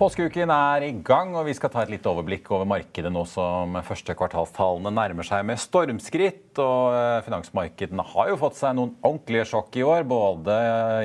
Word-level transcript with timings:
Påskeuken 0.00 0.48
er 0.48 0.84
i 0.86 0.94
gang, 1.04 1.34
og 1.36 1.44
vi 1.44 1.52
skal 1.52 1.68
ta 1.68 1.82
et 1.82 1.90
litt 1.92 2.06
overblikk 2.08 2.46
over 2.54 2.64
markedet 2.64 3.10
nå 3.12 3.26
som 3.28 3.74
første 3.84 4.14
kvartalstallene 4.16 4.88
nærmer 4.96 5.26
seg 5.28 5.44
med 5.44 5.60
stormskritt. 5.60 6.49
Og 6.62 6.94
eh, 6.94 7.22
Finansmarkedene 7.26 8.04
har 8.12 8.30
jo 8.30 8.38
fått 8.40 8.58
seg 8.58 8.76
noen 8.76 8.94
ordentlige 9.00 9.48
sjokk 9.50 9.76
i 9.80 9.84
år. 9.86 10.06
Både 10.08 10.54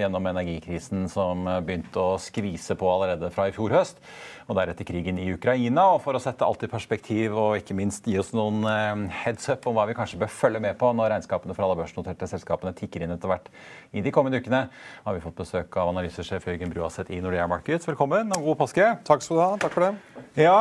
gjennom 0.02 0.30
energikrisen 0.32 1.10
som 1.12 1.48
begynte 1.66 2.02
å 2.02 2.16
skvise 2.22 2.78
på 2.80 2.90
allerede 2.92 3.32
fra 3.34 3.48
i 3.50 3.56
fjor 3.56 3.74
høst, 3.76 4.00
og 4.46 4.60
deretter 4.60 4.88
krigen 4.88 5.18
i 5.22 5.28
Ukraina. 5.34 5.88
Og 5.96 6.02
for 6.04 6.18
å 6.18 6.22
sette 6.22 6.46
alt 6.46 6.66
i 6.68 6.72
perspektiv 6.72 7.36
og 7.40 7.58
ikke 7.60 7.78
minst 7.78 8.08
gi 8.10 8.18
oss 8.22 8.34
noen 8.38 8.62
eh, 8.70 9.06
heads 9.24 9.50
up 9.54 9.68
om 9.70 9.78
hva 9.78 9.88
vi 9.90 9.98
kanskje 9.98 10.22
bør 10.22 10.34
følge 10.34 10.64
med 10.64 10.78
på 10.82 10.92
når 10.96 11.16
regnskapene 11.16 11.58
for 11.58 11.68
alle 11.68 11.80
børsnoterte 11.82 12.30
selskapene 12.32 12.76
tikker 12.78 13.06
inn 13.06 13.16
etter 13.16 13.32
hvert 13.32 13.52
i 13.96 14.04
de 14.06 14.14
kommende 14.16 14.42
ukene, 14.42 14.66
har 15.06 15.16
vi 15.16 15.24
fått 15.24 15.40
besøk 15.40 15.80
av 15.82 15.94
analysesjef 15.94 16.50
Jørgen 16.52 16.74
Bruaseth 16.74 17.14
i 17.14 17.22
Nordea 17.24 17.48
Markets. 17.52 17.88
Velkommen 17.90 18.36
og 18.36 18.52
god 18.52 18.60
påske. 18.66 18.92
Takk 19.08 19.26
skal 19.26 19.40
du 19.40 19.46
ha. 19.46 19.54
Takk 19.62 19.78
for 19.78 19.88
det. 19.88 20.26
Ja, 20.46 20.60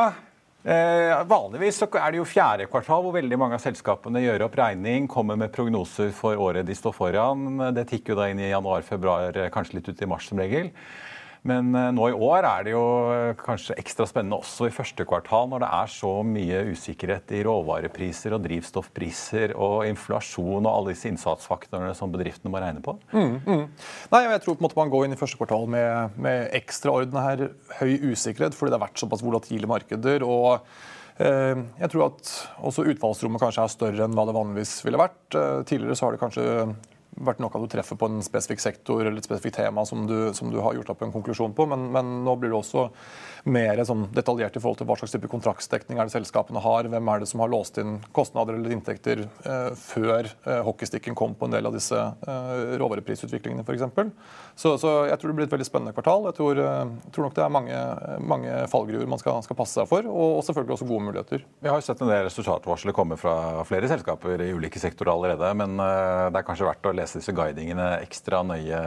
eh, 0.65 1.23
Vanligvis 1.29 1.79
så 1.81 1.87
er 1.93 2.11
det 2.11 2.19
jo 2.19 2.27
fjerde 2.27 2.67
kvartal 2.71 3.05
hvor 3.05 3.15
veldig 3.15 3.39
mange 3.39 3.59
av 3.59 3.63
selskapene 3.63 4.23
gjør 4.25 4.47
opp 4.47 4.59
regning, 4.59 5.09
kommer 5.11 5.39
med 5.39 5.53
prognoser 5.55 6.11
for 6.15 6.37
året 6.41 6.67
de 6.67 6.75
står 6.77 6.95
foran. 6.97 7.59
Det 7.77 7.87
tikker 7.91 8.13
jo 8.13 8.19
da 8.21 8.29
inn 8.31 8.41
i 8.43 8.51
januar-februar, 8.51 9.45
kanskje 9.53 9.79
litt 9.79 9.91
ut 9.91 10.01
i 10.01 10.09
mars 10.09 10.29
som 10.31 10.41
regel. 10.41 10.73
Men 11.45 11.69
eh, 11.77 11.91
nå 11.93 12.07
i 12.09 12.15
år 12.15 12.47
er 12.47 12.65
det 12.65 12.73
jo 12.73 12.85
eh, 13.13 13.35
kanskje 13.37 13.77
ekstra 13.77 14.07
spennende 14.09 14.39
også 14.41 14.69
i 14.69 14.73
første 14.73 15.05
kvartal, 15.07 15.49
når 15.51 15.61
det 15.61 15.69
er 15.77 15.91
så 15.93 16.13
mye 16.25 16.63
usikkerhet 16.71 17.33
i 17.37 17.43
råvarepriser 17.45 18.33
og 18.35 18.41
drivstoffpriser 18.47 19.53
og 19.53 19.85
inflasjon 19.89 20.65
og 20.65 20.71
alle 20.71 20.95
disse 20.95 21.11
innsatsfaktorene 21.11 21.93
som 21.97 22.13
bedriftene 22.13 22.53
må 22.53 22.63
regne 22.63 22.81
på. 22.85 22.97
Mm, 23.13 23.37
mm. 23.45 23.63
Nei, 24.15 24.23
jeg 24.25 24.41
tror 24.45 24.57
på 24.57 24.63
en 24.63 24.67
måte 24.67 24.81
man 24.81 24.93
går 24.93 25.05
inn 25.05 25.15
i 25.17 25.21
første 25.21 25.39
kvartal 25.39 25.69
med, 25.69 26.17
med 26.17 26.49
ekstraordinær 26.57 27.47
høy 27.77 27.93
usikkerhet, 28.09 28.57
fordi 28.57 28.73
det 28.73 28.79
har 28.79 28.87
vært 28.87 29.05
såpass 29.05 29.23
volatile 29.25 29.69
markeder. 29.69 30.25
og 30.25 30.65
eh, 31.21 31.61
jeg 31.83 31.93
tror 31.93 32.07
at 32.09 32.33
også 32.65 32.89
utfallsrommet 32.89 33.45
kanskje 33.45 33.69
er 33.69 33.77
større 33.77 34.09
enn 34.09 34.17
hva 34.17 34.25
det 34.25 34.37
vanligvis 34.39 34.79
ville 34.87 35.03
vært. 35.05 35.21
Tidligere 35.69 35.99
så 35.99 36.09
har 36.09 36.17
det 36.17 36.25
kanskje 36.25 36.49
vært 37.15 37.39
noe 37.43 37.61
du 37.61 37.67
treffer 37.71 37.97
på 37.99 38.09
en 38.09 38.23
spesifikk 38.25 38.61
sektor 38.63 39.05
eller 39.05 39.21
et 39.21 39.27
spesifikt 39.27 39.57
tema 39.59 39.85
som 39.87 40.05
du, 40.09 40.33
som 40.35 40.51
du 40.51 40.59
har 40.63 40.75
gjort 40.75 40.91
opp 40.93 41.05
en 41.05 41.13
konklusjon 41.13 41.55
på, 41.55 41.67
men, 41.71 41.87
men 41.95 42.11
nå 42.25 42.35
blir 42.39 42.51
det 42.51 42.59
også 42.59 42.89
mer 43.51 43.81
sånn 43.87 44.07
detaljert 44.15 44.57
i 44.57 44.61
forhold 44.61 44.81
til 44.81 44.89
hva 44.89 44.97
slags 44.99 45.13
type 45.13 45.29
kontraktsdekning 45.31 45.99
er 45.99 46.09
det 46.09 46.15
selskapene 46.15 46.63
har, 46.63 46.89
hvem 46.91 47.11
er 47.13 47.21
det 47.21 47.29
som 47.29 47.43
har 47.43 47.51
låst 47.51 47.79
inn 47.81 47.99
kostnader 48.15 48.57
eller 48.57 48.73
inntekter 48.73 49.25
eh, 49.25 49.69
før 49.77 50.27
eh, 50.27 50.61
hockeystikken 50.65 51.17
kom 51.17 51.35
på 51.37 51.47
en 51.47 51.55
del 51.55 51.69
av 51.69 51.75
disse 51.75 51.99
eh, 51.99 52.75
råvareprisutviklingene 52.81 53.65
f.eks. 53.65 53.85
Så, 54.55 54.75
så 54.81 54.91
jeg 55.09 55.19
tror 55.21 55.31
det 55.31 55.37
blir 55.39 55.47
et 55.49 55.53
veldig 55.53 55.67
spennende 55.67 55.93
kvartal. 55.95 56.25
Jeg 56.29 56.37
tror, 56.39 56.61
eh, 56.63 56.93
tror 57.15 57.27
nok 57.27 57.37
det 57.37 57.45
er 57.45 57.53
mange, 57.53 57.79
mange 58.33 58.57
fallgruer 58.71 59.09
man 59.09 59.21
skal, 59.21 59.41
skal, 59.45 59.59
passe 59.59 59.77
seg 59.77 59.89
for, 59.89 60.07
og, 60.09 60.39
og, 60.39 60.43
selvfølgelig 60.47 60.77
også 60.77 60.89
gode 60.89 61.07
muligheter. 61.09 61.45
Vi 61.63 61.71
har 61.71 61.79
jo 61.79 61.85
sett 61.85 62.01
en 62.03 62.11
del 62.11 62.25
resultatvarsler 62.27 62.95
komme 62.95 63.19
fra 63.19 63.63
flere 63.67 63.89
selskaper 63.91 64.41
i 64.43 64.51
ulike 64.55 64.81
sektorer 64.81 65.13
allerede, 65.13 65.53
men 65.61 65.77
eh, 65.79 66.27
det 66.33 66.41
er 66.41 66.47
kanskje 66.47 66.69
verdt 66.69 66.89
å 66.89 66.95
lese 66.95 67.04
disse 67.13 67.35
guidingene 67.35 67.99
ekstra 68.01 68.41
nøye 68.47 68.81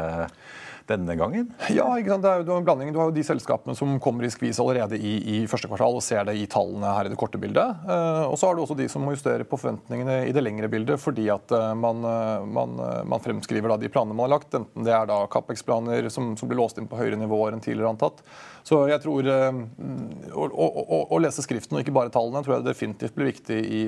denne 0.89 1.15
gangen? 1.19 1.51
Ja, 1.73 1.87
ikke 1.99 2.15
sant? 2.15 2.25
det 2.25 2.31
er 2.31 2.45
jo 2.47 2.57
en 2.57 2.67
blanding. 2.67 2.91
Du 2.95 3.01
har 3.01 3.11
jo 3.11 3.17
de 3.17 3.25
selskapene 3.27 3.77
som 3.77 3.97
kommer 4.03 4.27
i 4.27 4.31
skvis 4.33 4.61
allerede 4.63 4.97
i, 4.97 5.15
i, 5.37 5.39
første 5.51 5.69
kvartal 5.71 5.99
og 5.99 6.05
ser 6.05 6.25
det 6.29 6.37
i 6.41 6.47
tallene 6.51 6.93
her 6.97 7.09
i 7.09 7.13
det 7.13 7.19
korte 7.21 7.41
bildet. 7.41 7.85
Uh, 7.85 8.25
og 8.31 8.37
så 8.41 8.49
har 8.49 8.57
du 8.57 8.63
også 8.65 8.77
de 8.79 8.89
som 8.91 9.05
må 9.05 9.15
justere 9.15 9.47
på 9.49 9.59
forventningene 9.61 10.23
i 10.29 10.35
det 10.35 10.45
lengre 10.45 10.71
bildet 10.73 11.01
fordi 11.03 11.29
at 11.33 11.53
uh, 11.55 11.73
man, 11.79 12.03
uh, 12.05 12.47
man, 12.49 12.77
man, 13.09 13.25
fremskriver 13.25 13.75
da 13.75 13.79
de 13.81 13.93
planene 13.93 14.17
man 14.17 14.29
har 14.29 14.39
lagt, 14.39 14.55
enten 14.57 14.87
det 14.87 14.95
er 14.95 15.09
da 15.11 15.21
Capex-planer 15.31 16.09
som, 16.13 16.33
som, 16.39 16.49
blir 16.49 16.61
låst 16.61 16.81
inn 16.81 16.89
på 16.89 16.99
høyere 17.01 17.21
nivåer 17.21 17.55
enn 17.55 17.65
tidligere 17.65 17.93
antatt. 17.93 18.23
Så 18.67 18.83
jeg 18.91 19.01
tror 19.01 19.29
å, 19.29 20.45
å, 20.49 20.99
å, 21.09 21.21
lese 21.23 21.45
skriften 21.45 21.77
og 21.77 21.85
ikke 21.85 21.95
bare 21.97 22.13
tallene 22.13 22.43
tror 22.45 22.59
jeg 22.59 22.67
definitivt 22.67 23.17
blir 23.17 23.31
viktig 23.31 23.57
i, 23.57 23.83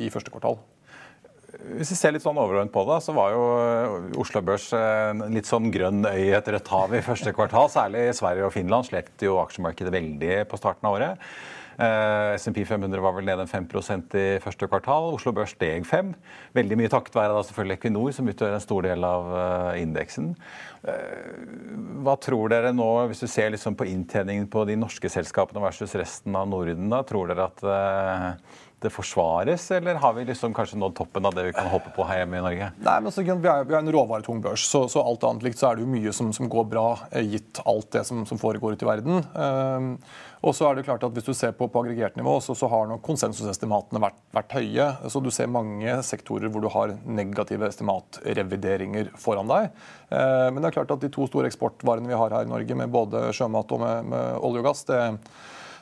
i 0.00 0.08
første 0.12 0.32
kvartal. 0.32 0.56
Hvis 1.64 1.94
vi 1.94 1.96
ser 1.96 2.12
litt 2.12 2.24
sånn 2.24 2.38
overordnet 2.38 2.72
på 2.74 2.84
det, 2.88 2.98
så 3.04 3.14
var 3.16 3.32
jo 3.32 3.42
eh, 3.62 4.20
Oslo 4.20 4.42
Børs 4.44 4.68
en 4.76 5.24
eh, 5.24 5.34
litt 5.38 5.48
sånn 5.48 5.70
grønn 5.72 6.04
øy 6.04 6.34
etter 6.36 6.58
et 6.58 6.70
hav 6.70 6.92
i 6.92 7.02
første 7.04 7.32
kvartal. 7.36 7.70
Særlig 7.72 8.06
Sverige 8.18 8.48
og 8.48 8.54
Finland 8.54 8.88
slet 8.88 9.24
jo 9.24 9.38
aksjemarkedet 9.40 9.94
veldig 9.94 10.40
på 10.50 10.60
starten 10.60 10.90
av 10.90 10.98
året. 10.98 11.28
Uh, 11.74 12.36
SMP 12.38 12.60
500 12.62 13.02
var 13.02 13.16
vel 13.16 13.26
nede 13.26 13.48
5% 13.50 14.14
i 14.14 14.26
første 14.42 14.68
kvartal. 14.70 15.08
Oslo 15.16 15.32
Børs 15.34 15.56
steg 15.56 15.82
5 15.88 16.12
Veldig 16.54 16.76
mye 16.78 16.90
takket 16.92 17.16
være 17.18 17.34
da 17.34 17.42
selvfølgelig 17.48 17.78
Equinor, 17.80 18.12
som 18.14 18.30
utgjør 18.30 18.54
en 18.54 18.62
stor 18.62 18.86
del 18.86 19.06
av 19.08 19.32
uh, 19.32 19.72
indeksen. 19.80 20.36
Uh, 20.84 22.02
hva 22.04 22.18
tror 22.20 22.52
dere 22.52 22.74
nå, 22.76 22.90
hvis 23.08 23.24
du 23.24 23.28
ser 23.30 23.54
liksom 23.54 23.78
på 23.78 23.86
inntjeningen 23.88 24.50
på 24.52 24.66
de 24.68 24.76
norske 24.76 25.08
selskapene 25.08 25.62
versus 25.64 25.94
resten 25.96 26.36
av 26.36 26.50
Norden, 26.50 26.90
da, 26.92 27.00
tror 27.08 27.32
dere 27.32 27.48
at 27.48 27.64
det 28.84 28.92
forsvares, 28.92 29.70
eller 29.70 29.94
har 29.94 30.12
vi 30.12 30.26
liksom 30.28 30.54
kanskje 30.54 30.78
nådd 30.78 30.96
toppen 30.98 31.26
av 31.26 31.34
det 31.34 31.46
vi 31.48 31.54
kan 31.56 31.70
håpe 31.72 31.92
på 31.96 32.04
her 32.08 32.22
hjemme 32.22 32.38
i 32.38 32.44
Norge? 32.44 32.68
Nei, 32.84 32.96
men 33.00 33.14
så, 33.14 33.24
vi, 33.24 33.32
er, 33.32 33.64
vi 33.64 33.72
er 33.72 33.80
en 33.80 33.92
råvaretung 33.94 34.42
børs, 34.44 34.66
så, 34.68 34.84
så, 34.92 35.00
alt 35.00 35.24
annet 35.24 35.46
likt 35.46 35.60
så 35.60 35.70
er 35.70 35.78
det 35.78 35.86
jo 35.86 35.92
mye 35.94 36.12
som, 36.16 36.32
som 36.36 36.50
går 36.52 36.68
bra, 36.68 36.86
eh, 37.10 37.24
gitt 37.34 37.62
alt 37.64 37.90
det 37.96 38.04
som, 38.08 38.24
som 38.28 38.40
foregår 38.40 38.76
ute 38.76 38.86
i 38.86 38.90
verden. 38.90 39.24
Um, 39.32 39.90
og 40.44 40.52
så 40.52 40.68
er 40.68 40.76
det 40.76 40.84
klart 40.84 41.04
at 41.06 41.14
Hvis 41.16 41.24
du 41.24 41.32
ser 41.32 41.54
på, 41.56 41.70
på 41.72 41.80
aggregert 41.80 42.18
nivå, 42.18 42.36
så, 42.44 42.52
så 42.58 42.68
har 42.68 42.88
nok 42.90 43.00
konsensusestimatene 43.06 44.02
vært, 44.02 44.18
vært, 44.36 44.56
høye. 44.58 44.88
Så 45.08 45.22
Du 45.24 45.30
ser 45.32 45.48
mange 45.48 45.96
sektorer 46.04 46.52
hvor 46.52 46.60
du 46.60 46.68
har 46.74 46.92
negative 47.08 47.70
estimatrevideringer 47.70 49.14
foran 49.20 49.48
deg. 49.48 49.70
Uh, 50.12 50.50
men 50.52 50.60
det 50.60 50.68
er 50.68 50.73
klart 50.74 50.92
at 50.94 51.02
de 51.04 51.10
to 51.14 51.28
store 51.30 51.50
eksportvarene 51.50 52.10
vi 52.10 52.18
har 52.18 52.34
her 52.34 52.46
i 52.46 52.50
Norge, 52.50 52.78
med 52.78 52.92
både 52.92 53.28
sjømat 53.36 53.74
og 53.74 53.82
med, 53.82 54.12
med 54.12 54.38
olje 54.44 54.62
og 54.62 54.68
gass, 54.68 54.84
det 54.90 55.00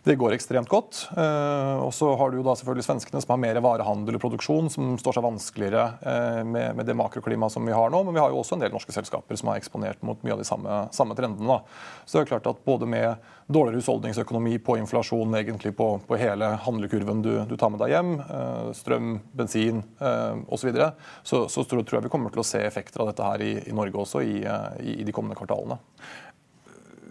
det 0.03 0.17
går 0.19 0.35
ekstremt 0.35 0.69
godt. 0.69 1.05
Eh, 1.17 1.77
og 1.79 1.93
så 1.95 2.09
har 2.19 2.31
du 2.31 2.41
jo 2.41 2.45
da 2.47 2.57
selvfølgelig 2.59 2.87
svenskene 2.89 3.21
som 3.23 3.37
har 3.37 3.43
mer 3.45 3.61
varehandel 3.63 4.19
og 4.19 4.25
produksjon, 4.25 4.71
som 4.73 4.97
står 4.99 5.15
seg 5.15 5.27
vanskeligere 5.29 5.85
eh, 6.03 6.41
med, 6.43 6.81
det 6.89 6.97
makroklimaet 6.99 7.55
som 7.55 7.69
vi 7.69 7.77
har 7.77 7.93
nå. 7.93 8.01
Men 8.09 8.17
vi 8.17 8.23
har 8.23 8.33
jo 8.33 8.41
også 8.41 8.57
en 8.57 8.65
del 8.65 8.75
norske 8.75 8.95
selskaper 8.95 9.39
som 9.39 9.53
er 9.53 9.61
eksponert 9.61 10.03
mot 10.03 10.19
mye 10.27 10.35
av 10.35 10.43
de 10.43 10.47
samme, 10.49 10.81
samme 10.97 11.15
trendene. 11.19 11.47
Da. 11.47 12.03
Så 12.03 12.19
det 12.19 12.25
er 12.25 12.33
klart 12.33 12.51
at 12.51 12.65
både 12.67 12.89
med 12.91 13.29
dårligere 13.47 13.79
husholdningsøkonomi 13.79 14.57
på 14.67 14.77
inflasjon, 14.81 15.39
egentlig 15.39 15.75
på, 15.79 15.89
på 16.09 16.19
hele 16.19 16.51
handlekurven 16.67 17.23
du, 17.23 17.33
du, 17.47 17.55
tar 17.61 17.71
med 17.71 17.83
deg 17.85 17.95
hjem, 17.95 18.13
eh, 18.27 18.73
strøm, 18.79 19.15
bensin 19.39 19.85
osv., 20.03 20.63
så, 20.63 20.69
videre, 20.69 20.93
så 21.27 21.39
så 21.51 21.65
tror 21.67 21.83
jeg 21.83 22.05
vi 22.05 22.11
kommer 22.11 22.31
til 22.31 22.43
å 22.43 22.47
se 22.47 22.61
effekter 22.63 23.03
av 23.03 23.11
dette 23.11 23.27
her 23.27 23.43
i, 23.43 23.51
i 23.67 23.75
Norge 23.75 23.99
også 23.99 24.23
i, 24.23 24.37
i, 24.79 24.93
i 25.03 25.07
de 25.07 25.15
kommende 25.15 25.35
kvartalene 25.39 25.81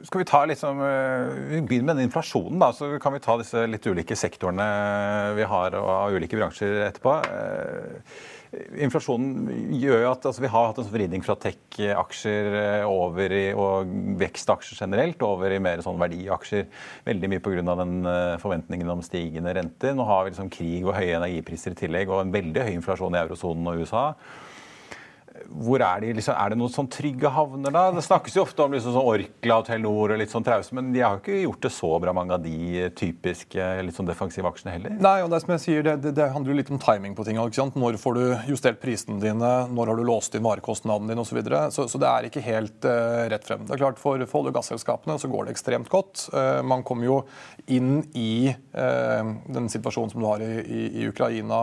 skal 0.04 0.22
vi 0.22 0.28
ta 0.28 0.44
liksom, 0.50 0.82
vi 1.52 1.62
begynner 1.62 1.92
med 1.92 2.00
den 2.00 2.10
inflasjonen, 2.10 2.60
da, 2.62 2.72
så 2.76 2.92
kan 3.02 3.16
vi 3.16 3.24
ta 3.24 3.38
disse 3.40 3.66
litt 3.70 3.88
ulike 3.88 4.18
sektorene 4.18 4.68
vi 5.38 5.48
har 5.48 5.78
av 5.80 6.14
ulike 6.16 6.40
bransjer 6.40 6.84
etterpå. 6.88 7.16
Inflasjonen 8.84 9.48
gjør 9.80 10.02
jo 10.04 10.10
at 10.12 10.26
altså, 10.28 10.44
vi 10.44 10.52
har 10.52 10.66
hatt 10.68 10.80
en 10.82 10.90
vridning 10.92 11.24
fra 11.24 11.38
tech-aksjer 11.40 12.84
over 12.84 13.32
i, 13.32 13.46
og 13.56 13.94
vekstaksjer 14.20 14.82
generelt 14.84 15.24
over 15.24 15.56
i 15.56 15.62
mer 15.64 15.84
sånn 15.86 16.02
verdiaksjer. 16.02 16.68
Veldig 17.08 17.32
mye 17.32 17.44
pga. 17.46 17.78
forventningen 18.44 18.92
om 18.92 19.04
stigende 19.06 19.56
renter. 19.56 19.96
Nå 19.96 20.04
har 20.10 20.26
vi 20.26 20.34
liksom 20.34 20.52
krig 20.52 20.84
og 20.84 20.98
høye 20.98 21.16
energipriser 21.22 21.78
i 21.78 21.84
tillegg, 21.86 22.12
og 22.12 22.26
en 22.26 22.36
veldig 22.36 22.68
høy 22.68 22.74
inflasjon 22.76 23.16
i 23.16 23.24
eurosonen 23.24 23.72
og 23.72 23.86
USA 23.86 24.10
hvor 25.50 25.82
er, 25.82 26.04
de, 26.04 26.14
liksom, 26.18 26.36
er 26.38 26.54
det 26.54 26.60
noen 26.60 26.74
sånn 26.74 26.90
trygge 26.92 27.32
havner, 27.34 27.74
da? 27.74 27.88
Det 27.96 28.04
snakkes 28.06 28.38
jo 28.38 28.46
ofte 28.46 28.66
om 28.66 28.76
liksom 28.76 28.96
sånn 28.96 29.10
Orkla 29.14 29.60
og 29.62 29.68
Telenor 29.68 30.14
og 30.16 30.22
litt 30.22 30.34
sånn 30.34 30.46
trause, 30.46 30.76
men 30.78 30.92
de 30.94 31.04
har 31.04 31.18
jo 31.18 31.22
ikke 31.24 31.42
gjort 31.42 31.66
det 31.66 31.74
så 31.76 31.92
bra, 32.04 32.14
mange 32.16 32.38
av 32.38 32.46
de 32.46 32.88
typiske 32.98 33.68
litt 33.86 33.98
sånn 33.98 34.10
defensive 34.10 34.48
aksjene 34.48 34.76
heller. 34.76 34.96
Nei, 35.02 35.18
og 35.26 35.32
det 35.34 35.42
som 35.44 35.54
jeg 35.56 35.64
sier, 35.66 35.86
det, 35.88 35.98
det, 36.06 36.14
det 36.20 36.30
handler 36.36 36.54
jo 36.54 36.60
litt 36.62 36.72
om 36.74 36.82
timing 36.82 37.18
på 37.18 37.26
ting. 37.28 37.40
Når 37.42 38.00
får 38.02 38.18
du 38.18 38.24
justert 38.52 38.82
prisene 38.82 39.20
dine, 39.22 39.52
når 39.72 39.92
har 39.92 40.00
du 40.00 40.06
låst 40.08 40.36
inn 40.38 40.46
varekostnaden 40.46 41.10
din 41.10 41.22
osv. 41.22 41.32
Så, 41.32 41.38
videre. 41.38 41.60
så 41.72 41.88
Så 41.88 42.00
det 42.02 42.10
er 42.10 42.28
ikke 42.28 42.44
helt 42.44 42.84
uh, 42.84 43.24
rett 43.32 43.46
frem. 43.48 43.64
Det 43.64 43.76
er 43.76 43.80
klart 43.80 44.00
For, 44.02 44.20
for 44.28 44.42
olje- 44.42 44.52
og 44.52 44.58
gasselskapene 44.60 45.16
så 45.22 45.30
går 45.32 45.48
det 45.48 45.56
ekstremt 45.56 45.88
godt. 45.92 46.26
Uh, 46.34 46.60
man 46.60 46.84
kommer 46.84 47.08
jo 47.08 47.20
inn 47.72 48.02
i 48.12 48.52
uh, 48.52 49.32
den 49.48 49.72
situasjonen 49.72 50.12
som 50.12 50.20
du 50.20 50.28
har 50.28 50.44
i, 50.44 50.52
i, 50.60 50.84
i 51.02 51.08
Ukraina, 51.08 51.62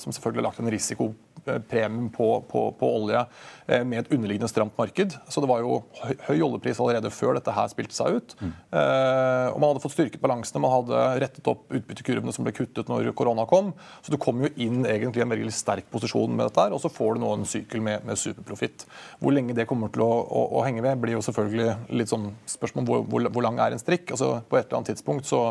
som 0.00 0.14
selvfølgelig 0.14 0.42
har 0.42 0.48
lagt 0.48 0.60
en 0.62 0.72
risiko 0.72 1.12
premien 1.44 2.08
på, 2.10 2.28
på, 2.48 2.62
på, 2.78 2.88
olje 3.00 3.24
eh, 3.66 3.82
med 3.84 4.02
et 4.02 4.12
underliggende 4.14 4.50
stramt 4.50 4.76
marked. 4.78 5.16
Så 5.28 5.42
det 5.42 5.48
var 5.50 5.62
jo 5.62 5.80
høy 6.28 6.36
oljepris 6.36 6.80
allerede 6.82 7.12
før 7.14 7.36
dette 7.38 7.54
her 7.54 7.70
spilte 7.72 7.96
seg 7.96 8.18
ut. 8.18 8.34
Mm. 8.40 8.52
Eh, 8.78 9.48
og 9.50 9.58
Man 9.62 9.72
hadde 9.72 9.84
fått 9.84 9.96
styrket 9.96 10.22
balansene, 10.22 10.62
man 10.62 10.74
hadde 10.76 11.02
rettet 11.24 11.50
opp 11.50 11.66
utbyttekurvene 11.72 12.34
som 12.34 12.46
ble 12.46 12.54
kuttet 12.56 12.90
når 12.90 13.10
korona 13.18 13.46
kom. 13.50 13.72
Så 14.04 14.14
du 14.14 14.18
kom 14.22 14.44
jo 14.44 14.52
inn 14.56 14.86
egentlig 14.86 15.22
i 15.22 15.26
en 15.26 15.34
veldig 15.34 15.54
sterk 15.54 15.90
posisjon 15.92 16.34
med 16.34 16.48
dette 16.48 16.66
her, 16.66 16.74
og 16.76 16.82
så 16.82 16.92
får 16.92 17.16
du 17.16 17.24
nå 17.24 17.34
en 17.36 17.48
sykkel 17.48 17.84
med, 17.84 18.06
med 18.08 18.20
superprofitt. 18.20 18.86
Hvor 19.22 19.34
lenge 19.34 19.56
det 19.58 19.68
kommer 19.70 19.92
til 19.92 20.06
å, 20.06 20.12
å, 20.22 20.48
å, 20.58 20.66
henge 20.66 20.84
ved, 20.84 21.00
blir 21.02 21.18
jo 21.18 21.24
selvfølgelig 21.26 21.96
litt 21.98 22.12
sånn 22.12 22.30
spørsmål 22.50 22.84
om 22.84 22.90
hvor, 22.90 23.06
hvor, 23.08 23.30
hvor 23.34 23.46
lang 23.50 23.62
er 23.62 23.74
en 23.74 23.82
strikk. 23.82 24.12
Altså 24.14 24.36
På 24.48 24.58
et 24.58 24.68
eller 24.68 24.82
annet 24.82 24.94
tidspunkt 24.94 25.28
så 25.28 25.42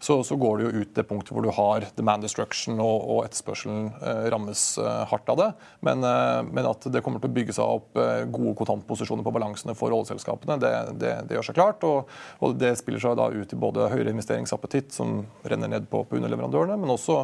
så, 0.00 0.24
så, 0.24 0.36
går 0.36 0.58
det 0.58 0.64
jo 0.64 0.82
ut 0.82 0.92
det 0.96 1.04
punktet 1.08 1.32
hvor 1.34 1.44
du 1.44 1.50
har 1.52 1.84
demand 1.96 2.24
destruction 2.24 2.78
og, 2.80 3.02
og 3.04 3.18
etterspørselen 3.26 3.90
eh, 4.00 4.22
rammes 4.32 4.62
eh, 4.80 5.02
hardt 5.10 5.28
av 5.28 5.36
det. 5.40 5.48
Men, 5.84 6.04
eh, 6.06 6.40
men, 6.48 6.68
at 6.70 6.86
det 6.92 7.02
kommer 7.04 7.20
til 7.20 7.28
å 7.28 7.36
bygge 7.36 7.56
seg 7.56 7.74
opp 7.76 8.00
gode 8.32 8.54
kontantposisjoner 8.58 9.26
på 9.26 9.32
balansene 9.34 9.74
for 9.76 9.92
oljeselskapene, 9.92 10.56
det, 10.62 10.72
det, 11.02 11.12
det, 11.28 11.36
gjør 11.36 11.50
seg 11.50 11.58
klart. 11.58 11.84
Og, 11.84 12.08
og, 12.40 12.56
det 12.60 12.72
spiller 12.80 13.02
seg 13.02 13.18
da 13.20 13.28
ut 13.32 13.52
i 13.52 13.60
både 13.60 13.90
høyere 13.92 14.14
investeringsappetitt, 14.14 14.94
som 14.96 15.20
renner 15.44 15.72
ned 15.74 15.88
på, 15.90 16.02
på 16.08 16.18
underleverandørene, 16.18 16.78
men 16.80 16.94
også 16.94 17.18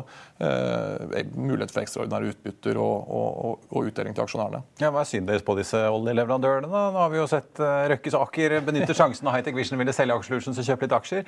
eh, 0.45 1.25
mulighet 1.33 1.73
for 1.73 1.85
ekstraordinære 1.85 2.35
utbytter 2.35 2.81
og, 2.83 3.09
og, 3.09 3.67
og, 3.71 3.89
utdeling 3.89 4.17
til 4.17 4.27
aksjonærene. 4.27 4.63
Ja, 4.83 4.93
Hva 4.93 5.05
er 5.05 5.11
synet 5.11 5.33
deres 5.33 5.47
på 5.47 5.57
disse 5.59 5.81
oljeleverandørene? 5.81 6.69
da? 6.69 6.85
Nå 6.93 7.05
har 7.05 7.13
vi 7.15 7.23
jo 7.23 7.29
sett 7.31 7.61
Røkkes 7.93 8.19
Aker 8.21 8.59
benytter 8.67 8.97
sjansen 8.97 9.29
og 9.29 9.37
Hightech 9.37 9.57
Vision 9.57 9.81
ville 9.81 9.95
selge 9.97 10.17
Aker 10.17 10.29
Solutions 10.29 10.61
og 10.61 10.69
kjøpe 10.69 10.87
litt 10.87 10.97
aksjer. 10.97 11.25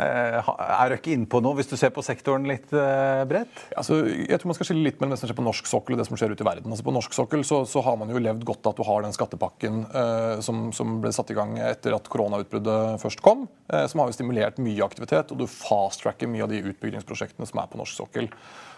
Eh, 0.00 0.50
er 0.85 0.85
Røkke 0.92 1.12
inne 1.14 1.28
på 1.30 1.40
nå, 1.42 1.52
hvis 1.58 1.70
du 1.70 1.74
ser 1.78 1.92
på 1.94 2.04
sektoren 2.04 2.46
litt 2.48 2.72
uh, 2.74 3.24
bredt? 3.28 3.62
Altså, 3.78 3.98
jeg 4.06 4.38
tror 4.38 4.50
man 4.52 4.58
skal 4.58 4.70
skille 4.70 4.84
litt 4.86 5.00
mellom 5.00 5.14
det 5.14 5.20
som 5.20 5.30
skjer 5.30 5.38
på 5.38 5.46
norsk 5.46 5.70
sokkel 5.70 5.96
og 5.96 6.02
det 6.02 6.06
som 6.08 6.18
skjer 6.20 6.34
ute 6.34 6.44
i 6.44 6.48
verden. 6.48 6.72
Altså, 6.72 6.86
på 6.86 6.94
norsk 6.96 7.16
sokkel 7.16 7.44
så, 7.48 7.62
så, 7.68 7.82
har 7.86 7.98
man 8.00 8.12
jo 8.12 8.22
levd 8.22 8.46
godt 8.48 8.70
at 8.70 8.78
du 8.78 8.84
har 8.88 9.06
den 9.06 9.16
skattepakken 9.16 9.82
uh, 9.94 10.36
som, 10.44 10.68
som, 10.76 10.98
ble 11.02 11.12
satt 11.14 11.32
i 11.34 11.38
gang 11.38 11.56
etter 11.62 11.96
at 11.96 12.10
koronautbruddet 12.12 13.02
først 13.02 13.24
kom. 13.24 13.46
Uh, 13.72 13.84
som 13.90 14.02
har 14.02 14.10
jo 14.10 14.18
stimulert 14.18 14.62
mye 14.62 14.86
aktivitet, 14.86 15.32
og 15.32 15.42
du 15.42 15.48
fast-tracker 15.50 16.30
mye 16.30 16.46
av 16.46 16.52
de 16.52 16.62
utbyggingsprosjektene 16.72 17.48
som 17.48 17.62
er 17.62 17.72
på 17.72 17.82
norsk 17.82 18.00
sokkel. 18.04 18.30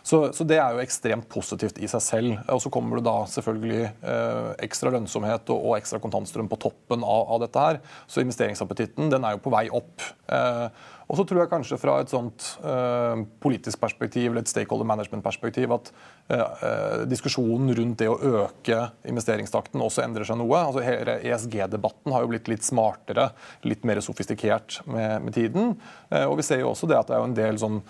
Så, 0.02 0.20
så, 0.32 0.46
det 0.48 0.58
er 0.60 0.74
jo 0.74 0.82
ekstremt 0.82 1.28
positivt 1.30 1.80
i 1.82 1.88
seg 1.90 2.04
selv. 2.04 2.36
Og 2.54 2.62
så 2.64 2.72
kommer 2.72 3.00
det 3.00 3.06
da 3.08 3.16
selvfølgelig 3.30 3.82
eh, 3.86 4.50
ekstra 4.68 4.92
lønnsomhet 4.94 5.50
og, 5.54 5.58
og, 5.58 5.74
ekstra 5.78 6.00
kontantstrøm 6.02 6.50
på 6.50 6.60
toppen 6.68 7.04
av, 7.04 7.24
av, 7.34 7.42
dette 7.44 7.64
her. 7.64 7.80
Så 8.10 8.24
investeringsappetitten 8.24 9.10
den 9.12 9.26
er 9.26 9.36
jo 9.36 9.42
på 9.44 9.52
vei 9.54 9.66
opp. 9.68 10.06
Eh, 10.28 10.68
og 11.08 11.16
så 11.16 11.24
tror 11.24 11.40
jeg 11.40 11.50
kanskje 11.50 11.78
fra 11.80 11.94
et 12.02 12.10
sånt 12.12 12.44
eh, 12.60 13.22
politisk 13.40 13.80
perspektiv 13.80 14.30
eller 14.30 14.44
et 14.44 14.50
stakeholder 14.50 14.88
management-perspektiv 14.90 15.72
at 15.78 15.88
uh, 16.28 17.04
diskusjonen 17.08 17.72
rundt 17.78 18.02
det 18.02 18.10
å 18.10 18.18
øke 18.42 18.82
investeringstakten 19.08 19.80
også 19.80 20.02
endrer 20.04 20.28
seg 20.28 20.36
noe. 20.36 20.60
Altså 20.60 20.84
hele 20.84 21.16
ESG-debatten 21.24 22.12
har 22.12 22.24
jo 22.24 22.32
blitt 22.34 22.50
litt 22.52 22.66
smartere, 22.66 23.30
litt 23.64 23.86
mer 23.88 24.02
sofistikert 24.04 24.82
med, 24.84 25.24
med 25.24 25.36
tiden. 25.38 25.72
Uh, 26.12 26.26
og 26.26 26.38
vi 26.42 26.46
ser 26.50 26.60
jo 26.60 26.74
også 26.74 26.90
det 26.90 27.00
at 27.00 27.08
det 27.08 27.16
er 27.16 27.24
jo 27.24 27.30
en 27.30 27.38
del 27.40 27.60
sånn 27.64 27.80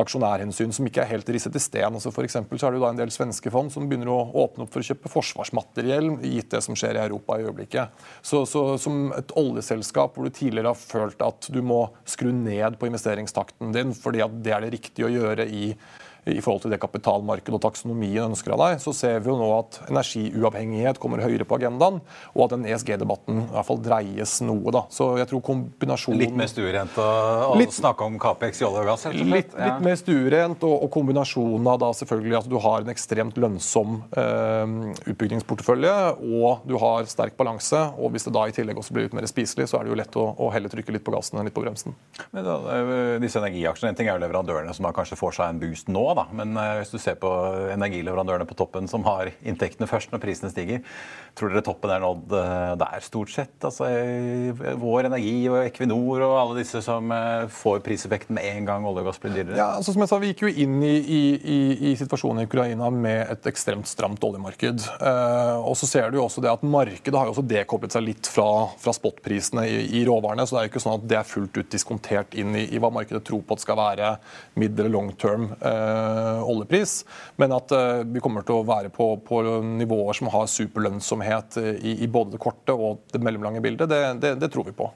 aksjonærhensyn 0.00 0.72
som 0.72 0.88
ikke 0.88 1.04
er 1.04 1.12
helt 1.12 1.28
risset 1.36 1.51
i 1.56 1.62
sten. 1.62 1.96
Altså 1.98 2.12
for 2.14 2.28
så 2.28 2.40
er 2.40 2.72
det 2.72 2.78
jo 2.78 2.84
da 2.84 2.92
en 2.92 3.00
del 3.00 3.12
svenske 3.14 3.52
fond 3.52 3.72
som 3.72 3.88
begynner 3.88 4.10
å 4.12 4.20
åpne 4.44 4.66
opp 4.66 4.72
for 4.74 4.82
å 4.82 4.86
kjøpe 4.86 5.10
forsvarsmateriell, 5.12 6.12
gitt 6.22 6.52
det 6.54 6.62
som 6.64 6.78
skjer 6.78 6.98
i 6.98 7.04
Europa 7.04 7.38
i 7.38 7.46
øyeblikket. 7.46 8.04
Så, 8.22 8.44
så 8.48 8.64
som 8.80 9.10
et 9.16 9.34
oljeselskap 9.38 10.16
hvor 10.16 10.28
du 10.28 10.34
tidligere 10.34 10.72
har 10.72 10.80
følt 10.80 11.22
at 11.24 11.50
du 11.52 11.60
må 11.64 11.84
skru 12.08 12.30
ned 12.34 12.78
på 12.80 12.88
investeringstakten 12.90 13.74
din 13.74 13.92
fordi 13.96 14.22
at 14.24 14.40
det 14.44 14.54
er 14.56 14.64
det 14.64 14.74
riktige 14.76 15.08
å 15.08 15.12
gjøre 15.12 15.48
i 15.48 15.72
i 16.30 16.38
forhold 16.38 16.62
til 16.62 16.70
det 16.70 16.78
kapitalmarkedet 16.82 17.56
og 17.56 17.62
taksonomien 17.64 18.28
ønsker 18.28 18.54
av 18.54 18.60
deg, 18.62 18.82
så 18.82 18.92
ser 18.94 19.18
vi 19.24 19.30
jo 19.32 19.34
nå 19.40 19.48
at 19.56 19.80
energiuavhengighet 19.88 21.00
kommer 21.02 21.22
høyere 21.24 21.46
på 21.48 21.58
agendaen, 21.58 21.98
og 22.36 22.44
at 22.44 22.54
den 22.54 22.66
ESG-debatten 22.70 23.40
i 23.42 23.48
hvert 23.56 23.66
fall 23.66 23.80
dreies 23.82 24.36
noe. 24.46 24.70
da. 24.74 24.84
Så 24.92 25.08
jeg 25.18 25.28
tror 25.32 25.42
kombinasjonen... 25.48 26.20
Litt 26.22 26.36
mer 26.38 26.50
stuerent 26.50 27.00
å 27.02 27.56
snakke 27.74 28.06
om 28.06 28.20
Capex 28.22 28.62
i 28.62 28.66
olje 28.68 28.84
og 28.84 28.90
gass? 28.92 29.06
Litt, 29.10 29.56
ja. 29.56 29.72
litt, 29.72 29.82
mer 29.82 29.98
stuerent, 29.98 30.62
og, 30.68 30.76
og, 30.76 30.90
kombinasjonen 30.94 31.66
av 31.72 31.80
da 31.82 31.90
selvfølgelig 31.98 32.38
at 32.38 32.48
du 32.52 32.56
har 32.62 32.86
en 32.86 32.94
ekstremt 32.94 33.42
lønnsom 33.42 33.98
eh, 34.22 34.76
utbyggingsportefølje, 35.10 35.96
og 36.38 36.62
du 36.70 36.76
har 36.82 37.10
sterk 37.10 37.34
balanse. 37.40 37.82
og 37.98 38.14
Hvis 38.14 38.28
det 38.28 38.34
da 38.38 38.46
i 38.46 38.54
tillegg 38.54 38.78
også 38.78 38.94
blir 38.94 39.08
litt 39.08 39.18
mer 39.18 39.26
spiselig, 39.30 39.66
så 39.72 39.80
er 39.80 39.88
det 39.88 39.94
jo 39.94 39.98
lett 39.98 40.20
å, 40.22 40.28
å 40.38 40.52
heller 40.54 40.70
trykke 40.70 40.94
litt 40.94 41.06
på 41.06 41.16
gassen 41.16 41.40
enn 41.40 41.50
litt 41.50 41.56
på 41.56 41.66
bremsen. 41.66 41.98
Men 42.30 42.46
da, 42.46 42.58
disse 43.22 43.42
energiaksjene, 43.42 43.90
En 43.92 43.98
ting 43.98 44.08
er 44.08 44.14
jo 44.14 44.22
leverandørene 44.22 44.72
som 44.76 44.86
kanskje 44.94 45.18
får 45.18 45.34
seg 45.40 45.50
en 45.50 45.60
boost 45.60 45.90
nå 45.92 46.04
da. 46.18 46.26
Men 46.36 46.56
eh, 46.58 46.76
hvis 46.80 46.92
du 46.92 46.98
ser 47.02 47.18
på 47.20 47.30
energileverandørene 47.72 48.46
på 48.48 48.56
toppen 48.58 48.88
som 48.90 49.04
har 49.08 49.32
inntektene 49.40 49.88
først 49.90 50.12
når 50.12 50.22
prisene 50.22 50.52
stiger, 50.52 50.82
tror 51.38 51.52
dere 51.52 51.64
toppen 51.64 51.92
er 51.94 52.02
nådd 52.04 52.34
eh, 52.38 52.72
der 52.82 53.04
stort 53.04 53.32
sett? 53.32 53.56
Altså 53.64 53.88
Vår 54.80 55.08
Energi 55.08 55.36
og 55.50 55.60
Equinor 55.62 56.26
og 56.26 56.36
alle 56.40 56.58
disse 56.60 56.82
som 56.84 57.12
eh, 57.14 57.46
får 57.52 57.82
priseffekten 57.86 58.36
med 58.36 58.48
en 58.50 58.68
gang 58.68 58.88
olje 58.88 59.04
og 59.04 59.10
gass 59.10 59.22
blir 59.22 59.36
dyrere? 59.38 59.58
Ja, 59.58 59.70
altså 59.78 59.94
som 59.94 60.04
jeg 60.04 60.12
sa, 60.12 60.20
Vi 60.22 60.32
gikk 60.32 60.44
jo 60.46 60.52
inn 60.66 60.78
i, 60.84 60.94
i, 61.00 61.60
i 61.90 61.94
situasjonen 61.98 62.44
i 62.44 62.50
Ukraina 62.50 62.90
med 62.92 63.32
et 63.32 63.50
ekstremt 63.50 63.88
stramt 63.90 64.22
oljemarked. 64.24 64.84
Og 65.62 65.74
så 65.78 65.88
ser 65.88 66.10
du 66.10 66.18
jo 66.18 66.26
også 66.26 66.42
det 66.44 66.52
at 66.52 66.62
Markedet 66.66 67.18
har 67.18 67.28
jo 67.28 67.34
også 67.34 67.44
dekoblet 67.48 67.94
seg 67.94 68.04
litt 68.06 68.28
fra, 68.30 68.46
fra 68.80 68.94
spotprisene 68.96 69.64
i, 69.68 69.80
i, 69.98 70.04
råvarene. 70.06 70.46
så 70.46 70.56
det 70.56 70.60
er 70.60 70.68
jo 70.68 70.72
ikke 70.72 70.84
sånn 70.84 70.98
at 70.98 71.06
det 71.10 71.18
er 71.18 71.28
fullt 71.28 71.58
ut 71.58 71.72
diskontert 71.72 72.36
inn 72.38 72.54
i, 72.58 72.66
i 72.74 72.80
hva 72.82 72.90
markedet 72.94 73.22
tror 73.26 73.42
på 73.46 73.56
at 73.56 73.64
skal 73.64 73.78
være 73.78 74.12
middel 74.60 74.90
long 74.92 75.12
term. 75.20 75.48
Eh, 75.60 76.01
oljepris, 76.46 77.02
men 77.40 77.54
at 77.56 77.72
eh, 77.76 78.02
vi 78.08 78.22
kommer 78.24 78.46
til 78.46 78.60
å 78.60 78.66
være 78.66 78.92
på, 78.94 79.14
på 79.26 79.42
nivåer 79.66 80.18
som 80.18 80.30
har 80.32 80.50
superlønnsomhet 80.50 81.60
i, 81.62 81.96
i, 82.04 82.10
både 82.10 82.36
det 82.36 82.42
korte 82.42 82.76
og 82.76 83.06
det 83.12 83.22
mellomlange 83.22 83.62
bildet, 83.64 83.90
det, 83.90 84.02
det, 84.22 84.34
det 84.42 84.50
tror 84.52 84.68
vi 84.68 84.76
på. 84.76 84.90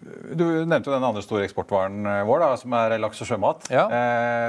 Du 0.00 0.44
nevnte 0.64 0.88
jo 0.88 0.94
den 0.94 1.04
andre 1.04 1.22
store 1.24 1.44
eksportvaren 1.48 2.06
eh, 2.08 2.24
vår, 2.28 2.44
da, 2.44 2.50
som 2.60 2.76
er 2.80 2.96
laks 3.02 3.20
og 3.24 3.30
sjømat. 3.30 3.70
Ja. 3.72 3.86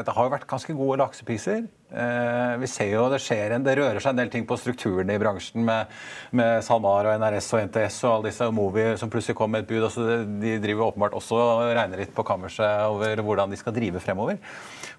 det 0.06 0.16
har 0.16 0.28
jo 0.28 0.34
vært 0.34 0.50
ganske 0.50 0.75
gode 0.78 1.02
laksepriser. 1.04 1.66
Eh, 1.92 2.58
vi 2.62 2.68
ser 2.72 2.94
jo 2.94 3.08
det 3.12 3.20
skjer 3.20 3.56
en, 3.56 3.66
det 3.66 3.76
rører 3.76 4.00
seg 4.00 4.14
en 4.14 4.22
del 4.22 4.30
ting 4.32 4.46
på 4.48 4.56
strukturene 4.60 5.18
i 5.18 5.20
bransjen 5.20 5.66
med, 5.68 5.92
med 6.38 6.64
SalMar 6.64 7.10
og 7.10 7.18
NRS 7.20 7.50
og 7.58 7.66
NTS 7.68 7.98
og 8.06 8.14
alle 8.14 8.30
disse 8.30 8.48
Movi 8.56 8.86
som 9.02 9.12
plutselig 9.12 9.36
kom 9.40 9.52
med 9.52 9.66
et 9.66 9.72
bud. 9.72 9.84
Altså 9.90 10.22
de 10.42 10.56
driver 10.64 10.92
åpenbart 10.92 11.18
også 11.20 11.40
og 11.42 11.74
regner 11.76 12.04
litt 12.04 12.14
på 12.16 12.26
kammerset 12.28 12.86
over 12.88 13.24
hvordan 13.26 13.52
de 13.52 13.60
skal 13.60 13.76
drive 13.76 14.00
fremover. 14.04 14.40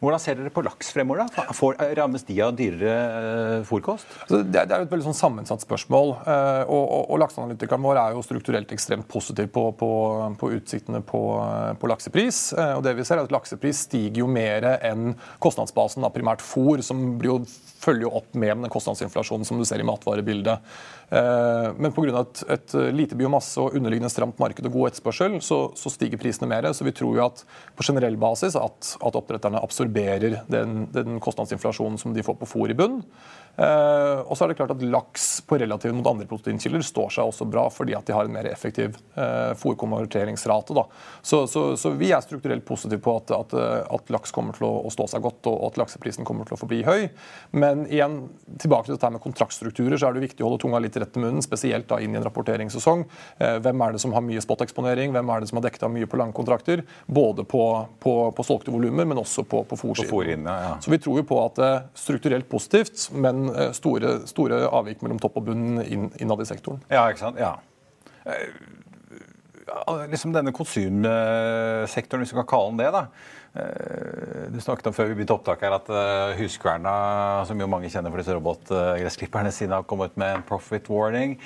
Hvordan 0.02 0.20
ser 0.20 0.36
dere 0.36 0.52
på 0.52 0.64
laks 0.66 0.92
fremover? 0.92 1.24
da? 1.32 1.46
Får, 1.56 1.78
rammes 1.96 2.26
de 2.28 2.36
av 2.44 2.52
dyrere 2.58 3.62
fòrkost? 3.68 3.72
fôrkost? 3.72 4.16
Altså, 4.26 4.42
det, 4.42 4.62
er 4.66 4.82
jo 4.82 4.86
et 4.86 4.92
veldig 4.92 5.06
sånn 5.06 5.16
sammensatt 5.16 5.64
spørsmål. 5.64 6.12
Uh, 6.26 6.62
og, 6.66 6.82
og, 6.82 7.04
og 7.14 7.20
lakseanalytikeren 7.22 7.86
vår 7.86 8.00
er 8.02 8.16
jo 8.16 8.24
strukturelt 8.26 8.74
ekstremt 8.74 9.08
positiv 9.10 9.48
på, 9.54 9.68
på, 9.78 9.90
på 10.40 10.50
utsiktene 10.58 11.02
på, 11.06 11.22
på 11.80 11.90
laksepris. 11.90 12.42
Og 12.76 12.82
det 12.84 12.96
vi 12.98 13.06
ser 13.06 13.20
er 13.20 13.26
at 13.26 13.32
Laksepris 13.32 13.84
stiger 13.86 14.24
jo 14.24 14.28
mer 14.30 14.66
enn 14.74 15.14
kostnadsbasen 15.42 16.04
av 16.04 16.12
primært 16.14 16.42
fôr 16.44 16.81
som 16.86 17.00
blir 17.20 17.32
jo, 17.32 17.38
følger 17.82 18.06
jo 18.06 18.14
opp 18.20 18.34
med 18.38 18.64
den 18.64 18.72
kostnadsinflasjonen 18.72 19.46
som 19.48 19.58
du 19.58 19.66
ser 19.68 19.82
i 19.82 19.86
matvarebildet. 19.86 20.74
Eh, 21.12 21.68
men 21.76 21.92
pga. 21.92 22.22
Et, 22.22 22.42
et 22.54 22.74
lite 22.94 23.18
biomasse 23.18 23.60
og 23.60 23.76
underliggende 23.78 24.12
stramt 24.12 24.38
marked 24.42 24.66
og 24.68 24.74
god 24.74 24.92
etterspørsel, 24.92 25.38
så, 25.44 25.60
så, 25.78 25.92
stiger 25.92 26.20
prisene 26.20 26.50
mer. 26.50 26.70
Så 26.76 26.86
vi 26.86 26.94
tror 26.96 27.18
jo 27.18 27.26
at 27.26 27.44
på 27.76 27.86
generell 27.86 28.16
basis 28.20 28.56
at, 28.58 28.94
at 29.00 29.18
oppdretterne 29.18 29.60
absorberer 29.62 30.42
den, 30.50 30.86
den 30.94 31.20
kostnadsinflasjonen 31.22 32.00
som 32.00 32.16
de 32.16 32.24
får 32.26 32.38
på 32.40 32.50
fôr 32.54 32.72
i 32.72 32.78
bunn. 32.78 33.00
Eh, 33.56 34.20
og 34.24 34.32
så 34.32 34.46
er 34.46 34.52
det 34.52 34.56
klart 34.56 34.70
at 34.72 34.80
Laks 34.80 35.42
på 35.44 35.58
relativt 35.60 35.92
mot 35.92 36.06
andre 36.08 36.24
proteinkilder 36.24 36.80
står 36.86 37.10
seg 37.12 37.28
også 37.28 37.44
bra 37.52 37.66
fordi 37.68 37.92
at 37.92 38.06
de 38.08 38.14
har 38.16 38.24
en 38.24 38.32
mer 38.32 38.48
effektiv 38.48 38.96
eh, 39.12 39.52
fôrkonverteringsrate. 39.60 40.84
Så, 41.20 41.42
så, 41.46 41.64
så, 41.76 41.92
vi 42.00 42.14
er 42.16 42.24
strukturelt 42.24 42.64
positive 42.64 43.02
på 43.04 43.18
at, 43.20 43.34
at, 43.36 43.52
at, 43.92 44.12
laks 44.12 44.32
kommer 44.32 44.56
til 44.56 44.70
å, 44.70 44.88
stå 44.92 45.04
seg 45.12 45.24
godt 45.24 45.50
og 45.52 45.66
at 45.68 45.82
lakseprisen 45.82 46.24
kommer 46.24 46.48
til 46.48 46.56
å 46.56 46.60
forbli 46.62 46.71
høy. 46.86 47.10
Men 47.52 47.84
igjen, 47.92 48.16
tilbake 48.58 48.88
til 48.88 48.96
dette 48.96 49.12
med 49.12 49.22
kontraktstrukturer, 49.22 49.98
så 50.00 50.08
er 50.08 50.16
det 50.16 50.24
viktig 50.24 50.44
å 50.44 50.48
holde 50.48 50.62
tunga 50.64 50.80
litt 50.82 50.96
rett 50.96 51.20
i 51.20 51.22
munnen, 51.22 51.44
spesielt 51.44 51.88
da 51.90 52.00
inn 52.00 52.16
i 52.16 52.20
en 52.20 52.26
rapporteringssesong. 52.26 53.04
Eh, 53.38 53.58
hvem 53.62 53.84
er 53.84 53.94
det 53.94 54.02
som 54.02 54.16
har 54.16 54.24
mye 54.24 54.42
spot-eksponering, 54.42 55.14
hvem 55.14 55.34
er 55.34 55.44
det 55.44 55.52
som 55.52 55.60
har 55.60 55.66
dekket 55.68 55.86
av 55.86 55.94
mye 55.94 56.08
på 56.08 56.20
lange 56.20 56.36
kontrakter? 56.36 56.84
Både 57.06 57.44
på, 57.44 57.62
på, 58.02 58.16
på 58.32 58.48
solgte 58.48 58.74
volumer, 58.74 59.06
men 59.08 59.20
også 59.22 59.44
på, 59.44 59.62
på 59.68 59.80
fòrsiden. 59.84 60.48
Ja. 60.48 60.76
Så 60.82 60.90
vi 60.90 61.00
tror 61.02 61.20
jo 61.20 61.28
på 61.28 61.38
at 61.44 61.60
det 61.60 61.68
er 61.68 61.80
strukturelt 62.02 62.50
positivt, 62.50 63.08
men 63.12 63.52
Eh, 63.62 63.72
store, 63.72 64.26
store 64.26 64.66
avvik 64.68 65.02
mellom 65.02 65.20
topp 65.22 65.40
og 65.40 65.48
bunn 65.50 65.80
innad 65.82 66.42
i 66.42 66.48
sektoren. 66.48 66.82
Ja, 66.92 67.06
ikke 67.10 67.26
sant? 67.26 67.40
Ja. 67.40 67.56
Eh, 69.72 70.06
liksom 70.12 70.34
denne 70.34 70.52
konsumsektoren, 70.54 72.22
hvis 72.22 72.34
vi 72.34 72.40
kan 72.40 72.50
kalle 72.50 72.72
den 72.72 72.82
det. 72.82 72.90
da. 72.94 73.04
Eh, 73.52 74.48
du 74.52 74.60
snakket 74.60 74.90
om 74.90 74.96
før 74.96 75.10
vi 75.10 75.18
begynte 75.18 75.36
opptak 75.36 75.64
her 75.64 75.76
at 75.76 75.92
Huskverna, 76.38 77.44
som 77.48 77.60
jo 77.60 77.70
mange 77.70 77.90
kjenner 77.92 78.12
for 78.12 78.22
disse 78.22 78.36
robotgressklipperne 78.36 79.52
sine, 79.52 79.78
har 79.78 79.88
kommet 79.88 80.16
med 80.16 80.36
en 80.36 80.48
profit 80.48 80.88
warning. 80.92 81.38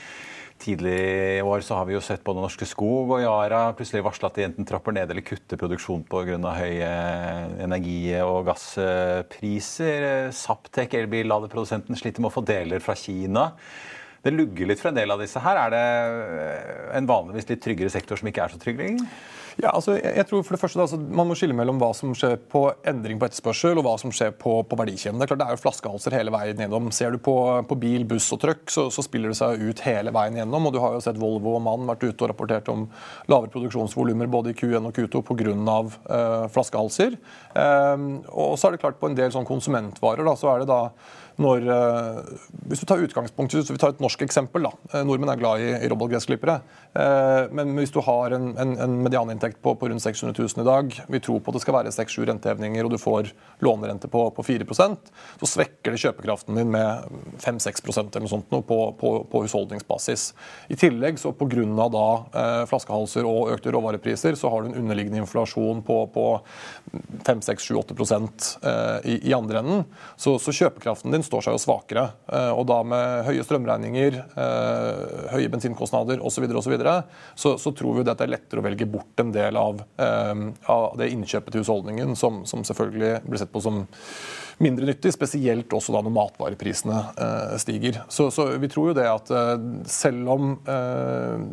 Tidlig 0.56 1.36
i 1.36 1.42
år 1.44 1.60
så 1.60 1.76
har 1.76 1.84
vi 1.84 1.92
jo 1.92 2.00
sett 2.00 2.22
både 2.24 2.40
Norske 2.40 2.64
Skog 2.64 3.10
og 3.12 3.20
Yara 3.20 3.74
plutselig 3.76 4.00
varsle 4.06 4.30
at 4.30 4.38
de 4.38 4.46
enten 4.46 4.64
trapper 4.64 4.94
ned 4.96 5.10
eller 5.12 5.24
kutter 5.24 5.60
produksjon 5.60 6.06
pga. 6.08 6.38
høye 6.56 6.88
energi- 7.60 8.16
og 8.22 8.46
gasspriser. 8.48 10.32
Saptek, 10.32 10.96
elbilladeprodusenten, 10.96 11.96
sliter 11.96 12.24
med 12.24 12.32
å 12.32 12.36
få 12.38 12.44
deler 12.48 12.80
fra 12.80 12.96
Kina. 12.96 13.52
Det 14.26 14.34
lugger 14.34 14.66
litt 14.66 14.82
for 14.82 14.90
en 14.90 14.98
del 14.98 15.14
av 15.14 15.20
disse 15.22 15.38
her. 15.38 15.60
Er 15.60 15.70
det 15.70 15.82
en 16.98 17.06
vanligvis 17.06 17.46
litt 17.52 17.62
tryggere 17.62 17.92
sektor 17.94 18.18
som 18.18 18.26
ikke 18.26 18.42
er 18.42 18.54
så 18.54 18.58
trygg 18.62 18.80
lenger? 18.82 19.06
Ja, 19.56 19.70
altså, 19.72 19.94
jeg 19.96 20.26
tror 20.28 20.42
for 20.44 20.52
det 20.52 20.60
første 20.60 20.82
altså, 20.84 20.98
Man 21.00 21.30
må 21.30 21.36
skille 21.38 21.56
mellom 21.56 21.78
hva 21.80 21.88
som 21.96 22.10
skjer 22.16 22.34
på 22.52 22.66
endring 22.86 23.20
på 23.20 23.28
etterspørsel 23.28 23.80
og 23.80 23.86
hva 23.86 23.94
som 24.00 24.12
skjer 24.12 24.34
på, 24.36 24.58
på 24.68 24.78
verdikjeden. 24.78 25.20
Det 25.22 25.30
er 25.32 25.44
er 25.46 25.54
jo 25.54 25.62
flaskehalser 25.62 26.16
hele 26.18 26.34
veien 26.34 26.60
gjennom. 26.60 26.90
Ser 26.92 27.16
du 27.16 27.20
på, 27.22 27.36
på 27.68 27.78
bil, 27.80 28.04
buss 28.08 28.28
og 28.36 28.42
trøkk, 28.44 28.66
så, 28.72 28.88
så, 28.92 29.04
spiller 29.06 29.32
det 29.32 29.38
seg 29.38 29.62
ut 29.62 29.82
hele 29.86 30.12
veien 30.12 30.36
gjennom. 30.42 30.68
og 30.68 30.76
Du 30.76 30.80
har 30.82 30.96
jo 30.96 31.02
sett 31.04 31.20
Volvo 31.20 31.56
og 31.56 31.64
Mann 31.64 31.88
vært 31.88 32.04
ute 32.04 32.26
og 32.26 32.32
rapportert 32.32 32.68
om 32.72 32.86
lavere 33.32 33.52
produksjonsvolumer 33.54 34.28
både 34.32 34.52
i 34.52 34.58
Q1 34.58 34.90
og 34.90 34.96
Q2 34.96 35.24
pga. 35.24 35.44
Uh, 35.46 36.46
flaskehalser. 36.52 37.16
Um, 37.54 38.24
og 38.28 38.56
så 38.58 38.68
er 38.68 38.74
det 38.74 38.82
klart 38.82 38.98
På 39.00 39.08
en 39.08 39.16
del 39.16 39.32
sånn 39.32 39.46
konsumentvarer 39.48 40.26
da, 40.26 40.34
så 40.36 40.50
er 40.52 40.62
det 40.62 40.68
da 40.68 40.80
når, 41.42 41.66
uh, 41.68 42.20
Hvis 42.68 42.80
du 42.80 42.86
tar 42.88 43.02
utgangspunkt, 43.04 43.54
hvis 43.54 43.70
vi 43.70 43.80
tar 43.80 43.92
et 43.92 44.00
norsk 44.00 44.22
eksempel 44.24 44.64
da, 44.64 44.72
uh, 44.94 45.02
Nordmenn 45.04 45.34
er 45.34 45.40
glad 45.40 45.64
i, 45.64 45.70
i 45.84 45.90
robotgressklippere. 45.92 46.58
Uh, 46.96 47.52
men 47.56 47.74
hvis 47.76 47.92
du 47.92 48.00
har 48.04 48.36
en, 48.36 48.54
en, 48.56 48.72
en 48.86 48.96
medianinntekt 49.04 49.45
på, 49.62 49.74
på, 49.78 49.88
rundt 49.88 50.02
600 50.02 50.34
000 50.42 50.64
i 50.64 50.66
dag, 50.66 50.96
vi 51.08 51.20
tror 51.22 51.40
på 51.40 51.52
at 51.52 51.58
det 51.58 51.62
skal 51.62 51.76
være 51.78 51.94
6-7 51.94 52.26
rentehevninger, 52.30 52.86
og 52.86 52.94
du 52.94 52.98
får 53.00 53.30
lånerente 53.64 54.10
på, 54.10 54.24
på 54.34 54.44
4% 54.46 55.10
så 55.40 55.48
svekker 55.48 55.94
det 55.94 56.00
kjøpekraften 56.02 56.58
din 56.58 56.72
med 56.72 57.06
5-6% 57.42 58.10
eller 58.10 58.24
noe 58.24 58.32
sånt 58.32 58.48
på, 58.50 58.60
på, 58.98 59.12
på, 59.30 59.42
husholdningsbasis. 59.44 60.28
I 60.72 60.78
tillegg, 60.80 61.20
så 61.20 61.32
pga. 61.36 61.88
da 61.92 62.06
flaskehalser 62.68 63.26
og 63.28 63.52
økte 63.54 63.72
råvarepriser, 63.74 64.36
så 64.38 64.50
har 64.52 64.62
du 64.62 64.70
en 64.70 64.80
underliggende 64.82 65.22
inflasjon 65.22 65.82
på, 65.86 65.98
på 66.14 66.26
5-6-7-8 67.26 69.04
i, 69.04 69.18
i 69.30 69.34
andre 69.36 69.62
enden. 69.62 69.84
Så, 70.16 70.38
så 70.42 70.54
kjøpekraften 70.54 71.14
din 71.14 71.24
står 71.26 71.46
seg 71.46 71.56
jo 71.56 71.62
svakere. 71.62 72.08
Eh, 72.32 72.52
og 72.54 72.66
da 72.70 72.80
med 72.86 73.26
høye 73.28 73.44
strømregninger, 73.46 74.18
eh, 74.42 75.30
høye 75.34 75.50
bensinkostnader 75.52 76.22
osv., 76.22 76.36
så, 76.36 76.44
videre, 76.44 76.60
og 76.60 76.66
så, 76.66 76.72
videre, 76.72 76.96
så 77.34 77.54
så 77.60 77.72
tror 77.76 77.96
vi 77.96 78.06
det 78.06 78.16
er 78.20 78.30
lettere 78.30 78.60
å 78.60 78.66
velge 78.66 78.88
bort 78.90 79.22
en 79.22 79.32
del 79.36 79.60
av, 79.60 79.84
eh, 80.02 80.34
av 80.72 80.98
det 81.00 81.12
innkjøpet 81.14 81.54
til 81.54 81.64
husholdningen, 81.64 82.16
som, 82.18 82.42
som, 82.48 82.64
selvfølgelig 82.66 83.22
blir 83.28 83.42
sett 83.42 83.52
på 83.54 83.62
som 83.64 83.84
mindre 84.62 84.88
nyttig, 84.88 85.12
spesielt 85.12 85.72
også 85.76 85.92
da 85.92 86.00
når 86.00 86.14
matvareprisene 86.16 87.00
stiger. 87.60 87.98
Så, 88.08 88.30
så, 88.32 88.48
vi 88.56 88.70
tror 88.72 88.88
jo 88.88 88.94
det 88.96 89.04
at 89.04 89.32
selv 89.92 90.30
om 90.32 90.54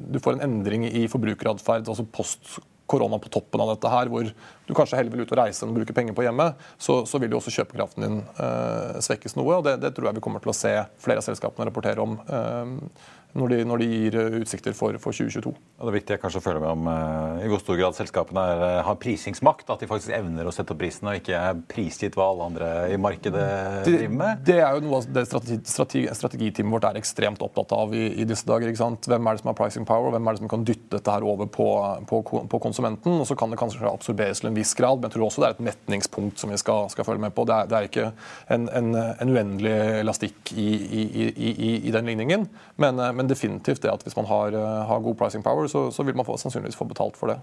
du 0.07 0.21
får 0.23 0.37
en 0.37 0.45
endring 0.45 0.85
i 0.87 1.01
forbrukeratferd, 1.11 1.83
altså 1.83 2.07
post 2.07 2.61
korona 2.85 3.19
på 3.19 3.29
toppen 3.29 3.61
av 3.61 3.71
dette 3.73 3.89
her, 3.89 4.09
hvor 4.11 4.27
du 4.67 4.73
kanskje 4.75 4.99
heller 4.99 5.13
vil 5.13 5.25
ut 5.25 5.33
og 5.33 5.39
reise 5.39 5.63
enn 5.65 5.73
å 5.73 5.77
bruke 5.77 5.95
penger 5.95 6.15
på 6.17 6.25
hjemmet, 6.25 6.59
så, 6.77 7.01
så 7.09 7.19
vil 7.21 7.33
jo 7.33 7.39
også 7.39 7.53
kjøpekraften 7.55 8.05
din 8.05 8.19
eh, 8.21 8.99
svekkes 9.03 9.37
noe. 9.39 9.57
og 9.57 9.65
det, 9.67 9.77
det, 9.83 9.93
tror 9.95 10.09
jeg 10.09 10.19
vi 10.19 10.23
kommer 10.25 10.43
til 10.43 10.53
å 10.53 10.57
se 10.57 10.73
flere 11.03 11.23
av 11.23 11.27
selskapene 11.27 11.69
rapportere 11.69 12.03
om. 12.03 12.17
Uh, 12.27 13.11
når 13.33 13.49
de, 13.49 13.57
når 13.65 13.81
de, 13.81 13.87
gir 13.89 14.15
eh, 14.19 14.35
utsikter 14.43 14.75
for, 14.77 14.95
for 15.01 15.15
2022. 15.15 15.51
Og 15.53 15.87
det 15.87 15.89
er 15.89 15.97
viktig 15.97 16.17
kanskje 16.21 16.39
å 16.39 16.43
følge 16.45 16.61
med 16.61 16.69
om 16.69 16.89
uh, 16.89 17.41
i 17.41 17.49
hvor 17.49 17.61
stor 17.63 17.79
grad 17.79 17.97
selskapene 17.97 18.43
er, 18.53 18.61
uh, 18.61 18.81
har 18.85 18.97
prisingsmakt. 19.01 19.65
At 19.73 19.81
de 19.81 19.89
faktisk 19.89 20.13
evner 20.13 20.47
å 20.47 20.53
sette 20.53 20.75
opp 20.75 20.81
prisen 20.81 21.09
og 21.09 21.17
ikke 21.17 21.39
er 21.39 21.63
prisgitt 21.69 22.17
hva 22.17 22.27
alle 22.29 22.49
andre 22.51 22.69
i 22.93 22.99
markedet 23.01 23.47
driver 23.87 24.13
med. 24.19 24.43
Det 24.45 24.59
er 24.59 24.77
jo 24.77 24.83
noe 24.85 24.99
av 25.01 25.07
det 25.17 25.25
strategi, 25.29 25.57
strategi, 25.65 26.03
strategiteamet 26.21 26.75
vårt 26.77 26.87
er 26.91 26.99
ekstremt 27.01 27.41
opptatt 27.45 27.73
av 27.75 27.95
i, 27.97 28.03
i, 28.21 28.27
disse 28.29 28.45
dager. 28.49 28.69
ikke 28.69 28.83
sant? 28.83 29.09
Hvem 29.09 29.29
er 29.29 29.37
det 29.37 29.43
som 29.43 29.51
har 29.51 29.57
pricing 29.57 29.89
power, 29.89 30.13
hvem 30.13 30.29
er 30.29 30.37
det 30.37 30.43
som 30.43 30.53
kan 30.53 30.67
dytte 30.69 30.99
dette 30.99 31.17
her 31.17 31.25
over 31.25 31.49
på, 31.49 31.67
på, 32.09 32.21
på 32.53 32.61
konsumenten? 32.67 33.17
Og 33.17 33.29
så 33.29 33.37
kan 33.39 33.53
det 33.53 33.59
kanskje 33.61 33.89
absorberes 33.89 34.43
til 34.43 34.51
en 34.51 34.59
viss 34.61 34.75
grad, 34.77 35.01
men 35.01 35.09
jeg 35.09 35.17
tror 35.17 35.27
også 35.31 35.41
det 35.41 35.49
er 35.49 35.57
et 35.57 35.65
metningspunkt 35.71 36.41
som 36.41 36.53
vi 36.53 36.61
skal, 36.61 36.85
skal 36.93 37.09
følge 37.09 37.25
med 37.25 37.33
på. 37.33 37.47
Det 37.49 37.57
er, 37.57 37.71
det 37.71 37.79
er 37.79 37.89
ikke 37.89 38.07
en, 38.53 38.69
en, 38.69 38.93
en, 38.93 39.33
uendelig 39.33 39.73
elastikk 40.03 40.53
i, 40.53 40.69
i, 40.93 41.73
i 41.89 41.93
den 41.93 42.09
ligningen, 42.11 42.45
men, 42.81 43.01
uh, 43.01 43.22
men 43.23 43.31
definitivt 43.31 43.83
det 43.83 43.91
at 43.93 44.03
hvis 44.03 44.17
man 44.19 44.27
har, 44.29 44.53
eh, 44.53 44.85
har 44.89 45.03
god 45.03 45.17
pricing 45.17 45.43
power, 45.43 45.67
så, 45.71 45.89
så, 45.91 46.03
vil 46.03 46.15
man 46.15 46.27
få, 46.27 46.37
sannsynligvis 46.37 46.79
få 46.79 46.89
betalt 46.89 47.17
for 47.19 47.31
det. 47.31 47.39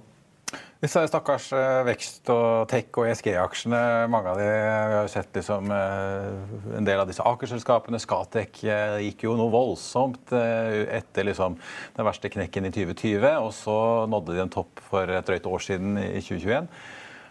Disse 0.81 1.03
stakkars 1.07 1.51
eh, 1.55 1.81
vekst- 1.87 2.31
og 2.33 2.69
tech- 2.73 2.97
og 2.99 3.09
ESG-aksjene, 3.09 3.81
mange 4.11 4.33
av 4.33 4.41
de, 4.41 4.47
vi 4.49 4.95
har 4.97 5.05
jo 5.05 5.13
sett 5.13 5.37
liksom, 5.37 5.71
eh, 5.73 6.79
en 6.81 6.89
del 6.89 7.01
av 7.01 7.09
disse 7.09 7.25
Aker-selskapene, 7.25 8.01
Skatek, 8.03 8.63
gikk 9.05 9.27
jo 9.29 9.37
noe 9.39 9.53
voldsomt 9.53 10.33
etter 10.35 11.29
liksom, 11.29 11.59
den 11.97 12.09
verste 12.09 12.33
knekken 12.33 12.69
i 12.69 12.73
2020. 12.75 13.29
Og 13.45 13.53
så 13.57 13.77
nådde 14.11 14.37
de 14.37 14.45
en 14.45 14.57
topp 14.57 14.83
for 14.91 15.09
et 15.09 15.29
drøyt 15.29 15.49
år 15.49 15.69
siden 15.69 16.01
i 16.01 16.19
2021. 16.21 16.73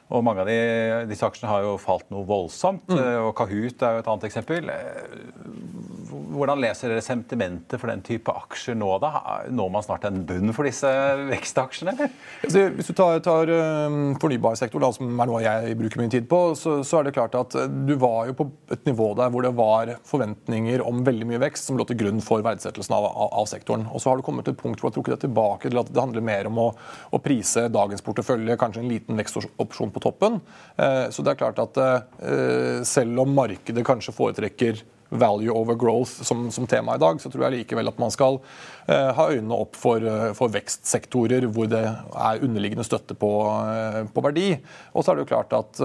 Og 0.10 0.24
mange 0.26 0.42
av 0.42 0.50
de, 0.50 0.60
disse 1.10 1.26
aksjene 1.28 1.52
har 1.52 1.66
jo 1.68 1.76
falt 1.82 2.08
noe 2.14 2.26
voldsomt. 2.28 2.88
Mm. 2.90 3.28
Og 3.28 3.34
Kahoot 3.38 3.86
er 3.86 3.98
jo 3.98 4.04
et 4.04 4.10
annet 4.10 4.30
eksempel 4.30 4.72
hvordan 6.10 6.62
leser 6.62 6.92
dere 6.92 7.04
sentimentet 7.04 7.80
for 7.80 7.92
den 7.92 8.02
type 8.06 8.34
aksjer 8.34 8.78
nå? 8.78 8.90
da? 9.02 9.12
Når 9.54 9.72
man 9.74 9.86
snart 9.86 10.06
en 10.08 10.22
bunn 10.28 10.54
for 10.56 10.68
disse 10.68 10.90
vekstaksjene? 11.30 11.96
Altså, 12.46 12.66
hvis 12.76 12.90
du 12.90 12.96
tar, 12.98 13.20
tar 13.26 13.52
um, 13.52 14.16
fornybarsektoren, 14.22 14.96
som 14.96 15.10
er 15.10 15.30
noe 15.30 15.42
jeg 15.44 15.78
bruker 15.80 16.02
min 16.02 16.14
tid 16.14 16.30
på, 16.32 16.42
så, 16.60 16.80
så, 16.88 17.00
er 17.00 17.10
det 17.10 17.16
klart 17.18 17.38
at 17.40 17.58
du 17.88 17.96
var 18.02 18.30
jo 18.30 18.38
på 18.40 18.48
et 18.74 18.86
nivå 18.88 19.12
der 19.20 19.32
hvor 19.34 19.46
det 19.46 19.54
var 19.58 19.94
forventninger 20.08 20.84
om 20.86 21.04
veldig 21.08 21.30
mye 21.30 21.42
vekst 21.46 21.70
som 21.70 21.80
lå 21.80 21.86
til 21.90 22.00
grunn 22.00 22.24
for 22.24 22.44
verdsettelsen 22.46 22.96
av, 22.96 23.10
av, 23.10 23.34
av 23.42 23.50
sektoren. 23.50 23.88
Og 23.92 24.02
så 24.02 24.12
har 24.12 24.20
du 24.20 24.26
kommet 24.26 24.48
til 24.48 24.56
et 24.56 24.62
punkt 24.62 24.80
hvor 24.80 24.90
du 24.90 24.94
har 24.94 24.98
trukket 25.00 25.18
det 25.18 25.28
tilbake 25.28 25.70
til 25.70 25.82
at 25.82 25.92
det 25.92 26.04
handler 26.04 26.26
mer 26.26 26.50
om 26.50 26.62
å, 26.62 26.70
å 27.12 27.22
prise 27.24 27.68
dagens 27.74 28.06
portefølje, 28.06 28.58
kanskje 28.60 28.84
en 28.84 28.92
liten 28.92 29.20
vekstopsjon 29.20 29.94
på 29.96 29.99
toppen. 30.04 30.40
Uh, 30.80 31.08
så 31.14 31.26
det 31.26 31.34
er 31.34 31.42
klart 31.42 31.62
at 31.64 31.80
uh, 31.82 32.82
selv 32.88 33.26
om 33.26 33.36
markedet 33.42 33.86
kanskje 33.88 34.16
foretrekker 34.16 34.84
value 35.10 35.52
over 35.52 35.76
growth 35.76 36.24
som, 36.24 36.52
som, 36.52 36.68
tema 36.68 36.96
i 36.96 37.02
dag, 37.02 37.22
så 37.22 37.30
tror 37.32 37.48
jeg 37.48 37.64
likevel 37.64 37.90
at 37.90 38.00
man 38.02 38.12
skal 38.14 38.40
eh, 38.88 39.10
ha 39.18 39.28
øynene 39.32 39.58
opp 39.58 39.78
for, 39.80 40.04
uh, 40.04 40.32
for, 40.38 40.52
vekstsektorer 40.54 41.48
hvor 41.50 41.70
det 41.72 41.82
er 41.82 42.44
underliggende 42.46 42.86
støtte 42.86 43.18
på, 43.18 43.32
uh, 43.48 44.04
på 44.14 44.24
verdi. 44.26 44.52
Og 44.94 45.04
så 45.04 45.12
er 45.12 45.18
det 45.18 45.26
jo 45.26 45.32
klart 45.32 45.56
at 45.58 45.82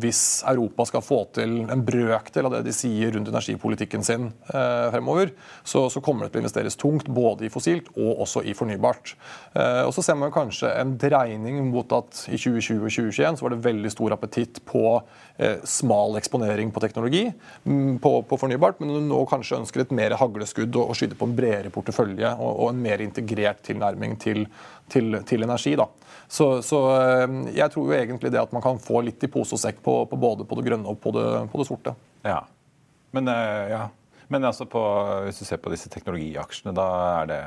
hvis 0.00 0.42
Europa 0.48 0.86
skal 0.88 1.02
få 1.04 1.20
til 1.36 1.56
en 1.70 1.82
brøkdel 1.86 2.48
av 2.48 2.56
det 2.56 2.62
de 2.66 2.74
sier 2.74 3.12
rundt 3.14 3.28
energipolitikken 3.30 4.04
sin 4.06 4.30
fremover, 4.48 5.32
så, 5.66 5.86
så, 5.92 6.02
kommer 6.04 6.26
det 6.26 6.34
til 6.34 6.40
å 6.40 6.44
investeres 6.44 6.78
tungt 6.80 7.08
både 7.12 7.46
i 7.46 7.50
fossilt 7.52 7.90
og 7.94 8.22
også 8.24 8.44
i 8.46 8.54
fornybart. 8.56 9.14
og 9.86 9.92
så 9.94 10.04
ser 10.04 10.18
man 10.20 10.32
kanskje 10.34 10.70
en 10.80 10.94
dreining 11.00 11.60
mot 11.70 11.92
at 11.96 12.24
i 12.28 12.38
2020 12.38 12.80
og 12.80 12.94
2021 12.94 13.38
så 13.38 13.46
var 13.46 13.54
det 13.54 13.64
veldig 13.66 13.92
stor 13.92 14.16
appetitt 14.16 14.62
på 14.68 14.84
smal 15.68 16.18
eksponering 16.20 16.72
på 16.74 16.82
teknologi, 16.84 17.24
mm, 17.64 17.98
på, 18.04 18.14
på 18.28 18.40
fornybar 18.40 18.63
fornybart, 18.64 18.80
men 18.80 18.88
du 18.88 19.00
nå 19.08 19.24
kanskje 19.26 19.58
ønsker 19.60 19.82
et 19.82 19.92
mer 19.92 20.14
hagleskudd 20.16 20.74
og, 20.76 20.90
og 20.90 20.96
skyte 20.96 21.16
på 21.16 21.26
en 21.28 21.36
bredere 21.36 21.70
portefølje 21.70 22.34
og, 22.38 22.60
og 22.64 22.70
en 22.72 22.82
mer 22.82 23.00
integrert 23.00 23.62
tilnærming 23.62 24.16
til, 24.18 24.46
til, 24.88 25.20
til 25.26 25.42
energi. 25.42 25.76
Da. 25.76 25.86
Så, 26.28 26.62
så, 26.62 26.80
eh, 26.96 27.54
jeg 27.54 27.70
tror 27.70 27.90
jo 27.90 27.98
egentlig 27.98 28.32
det 28.32 28.40
at 28.40 28.52
man 28.52 28.62
kan 28.62 28.80
få 28.80 29.02
litt 29.04 29.22
i 29.22 29.30
pose 29.30 29.54
og 29.54 29.60
sekk 29.60 29.82
på, 29.84 30.06
på 30.08 30.16
både 30.16 30.44
på 30.44 30.58
det 30.58 30.66
grønne 30.68 30.88
og 30.88 31.00
på 31.00 31.12
det, 31.14 31.48
på 31.50 31.60
det 31.60 31.68
sorte. 31.68 31.94
Ja. 32.24 32.42
Men, 33.12 33.28
eh, 33.28 33.74
ja. 33.74 33.88
Men 34.28 34.44
altså 34.44 34.64
på, 34.66 34.80
hvis 35.26 35.38
du 35.38 35.44
ser 35.44 35.60
på 35.60 35.70
disse 35.72 35.90
teknologiaksjene, 35.92 36.72
da 36.74 36.88
er 37.20 37.26
det 37.28 37.42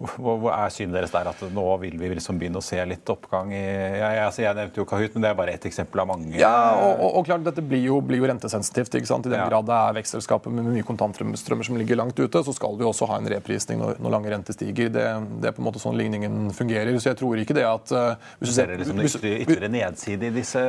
hva 0.00 0.54
er 0.64 0.70
synet 0.72 0.94
deres 0.96 1.12
der? 1.12 1.28
At 1.30 1.40
nå 1.52 1.64
vil 1.82 1.96
vi 2.00 2.08
liksom 2.16 2.38
begynne 2.40 2.60
å 2.60 2.64
se 2.64 2.78
litt 2.88 3.08
oppgang 3.12 3.50
i 3.52 3.60
Jeg, 3.60 4.20
altså 4.24 4.42
jeg 4.42 4.56
nevnte 4.56 4.80
jo 4.80 4.86
Kahoot, 4.88 5.14
men 5.14 5.22
det 5.26 5.30
er 5.30 5.38
bare 5.38 5.52
ett 5.56 5.66
eksempel 5.68 6.00
av 6.00 6.08
mange. 6.08 6.32
Ja, 6.40 6.52
og, 6.80 7.00
og, 7.04 7.16
og 7.20 7.26
klart, 7.28 7.44
Dette 7.44 7.62
blir 7.64 7.82
jo, 7.88 8.00
blir 8.00 8.22
jo 8.22 8.28
rentesensitivt. 8.30 8.94
ikke 9.00 9.06
sant? 9.10 9.26
I 9.26 9.34
den 9.34 9.40
Ja. 9.40 9.48
grad 9.50 9.66
det 9.68 9.76
er 9.76 9.96
vekstselskaper 10.00 10.50
med 10.54 10.64
mye 10.72 10.86
kontantstrømmer 10.88 11.64
som 11.66 11.76
ligger 11.76 11.96
langt 12.00 12.18
ute, 12.18 12.42
så 12.44 12.54
skal 12.56 12.76
vi 12.80 12.84
også 12.88 13.06
ha 13.10 13.18
en 13.20 13.28
reprisning 13.28 13.78
når, 13.80 13.98
når 14.00 14.10
lange 14.16 14.30
renter 14.32 14.56
stiger. 14.56 14.88
Det, 14.92 15.04
det 15.42 15.48
er 15.50 15.56
på 15.56 15.62
en 15.62 15.68
måte 15.68 15.80
sånn 15.82 15.96
ligningen 16.00 16.50
fungerer. 16.56 16.92
Så 17.00 17.10
jeg 17.12 17.20
tror 17.20 17.36
ikke 17.42 17.54
det 17.56 17.66
at 17.68 17.92
uh, 17.92 18.14
hvis 18.40 18.50
du 18.50 18.54
Ser 18.56 18.72
liksom 18.76 18.96
hvis- 19.00 19.16
ytterligere, 19.20 19.56
ytre 19.56 19.68
nedside 19.72 20.26
i 20.30 20.32
disse 20.34 20.60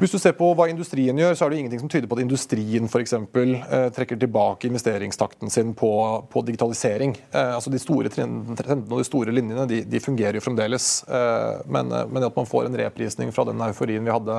Hvis 0.00 0.12
du 0.14 0.18
ser 0.18 0.32
på 0.38 0.50
hva 0.54 0.68
industrien 0.70 1.16
gjør, 1.18 1.34
så 1.38 1.46
er 1.46 1.50
det 1.54 1.58
ingenting 1.64 1.80
som 1.84 1.88
tyder 1.92 2.08
på 2.10 2.18
at 2.18 2.24
industrien 2.24 2.88
for 2.88 3.00
eksempel, 3.04 3.54
eh, 3.64 3.88
trekker 3.94 4.18
tilbake 4.20 4.68
investeringstakten 4.68 5.50
sin 5.50 5.72
på, 5.74 5.90
på 6.30 6.44
digitalisering. 6.46 7.16
Uh, 7.34 7.54
altså 7.56 7.70
De 7.72 7.78
store 7.82 8.08
trend- 8.12 8.56
trendene 8.74 8.94
og 8.94 9.02
de 9.02 9.08
store 9.08 9.34
linjene 9.34 9.66
de, 9.70 9.80
de 9.86 10.02
fungerer 10.02 10.38
jo 10.38 10.44
fremdeles. 10.44 10.88
Eh, 11.08 11.64
men, 11.70 11.92
eh, 11.92 12.06
men 12.10 12.26
at 12.26 12.36
man 12.36 12.48
får 12.48 12.68
en 12.68 12.78
reprisning 12.78 13.32
fra 13.34 13.46
den 13.48 13.62
euforien 13.68 14.04
vi 14.04 14.14
hadde 14.14 14.38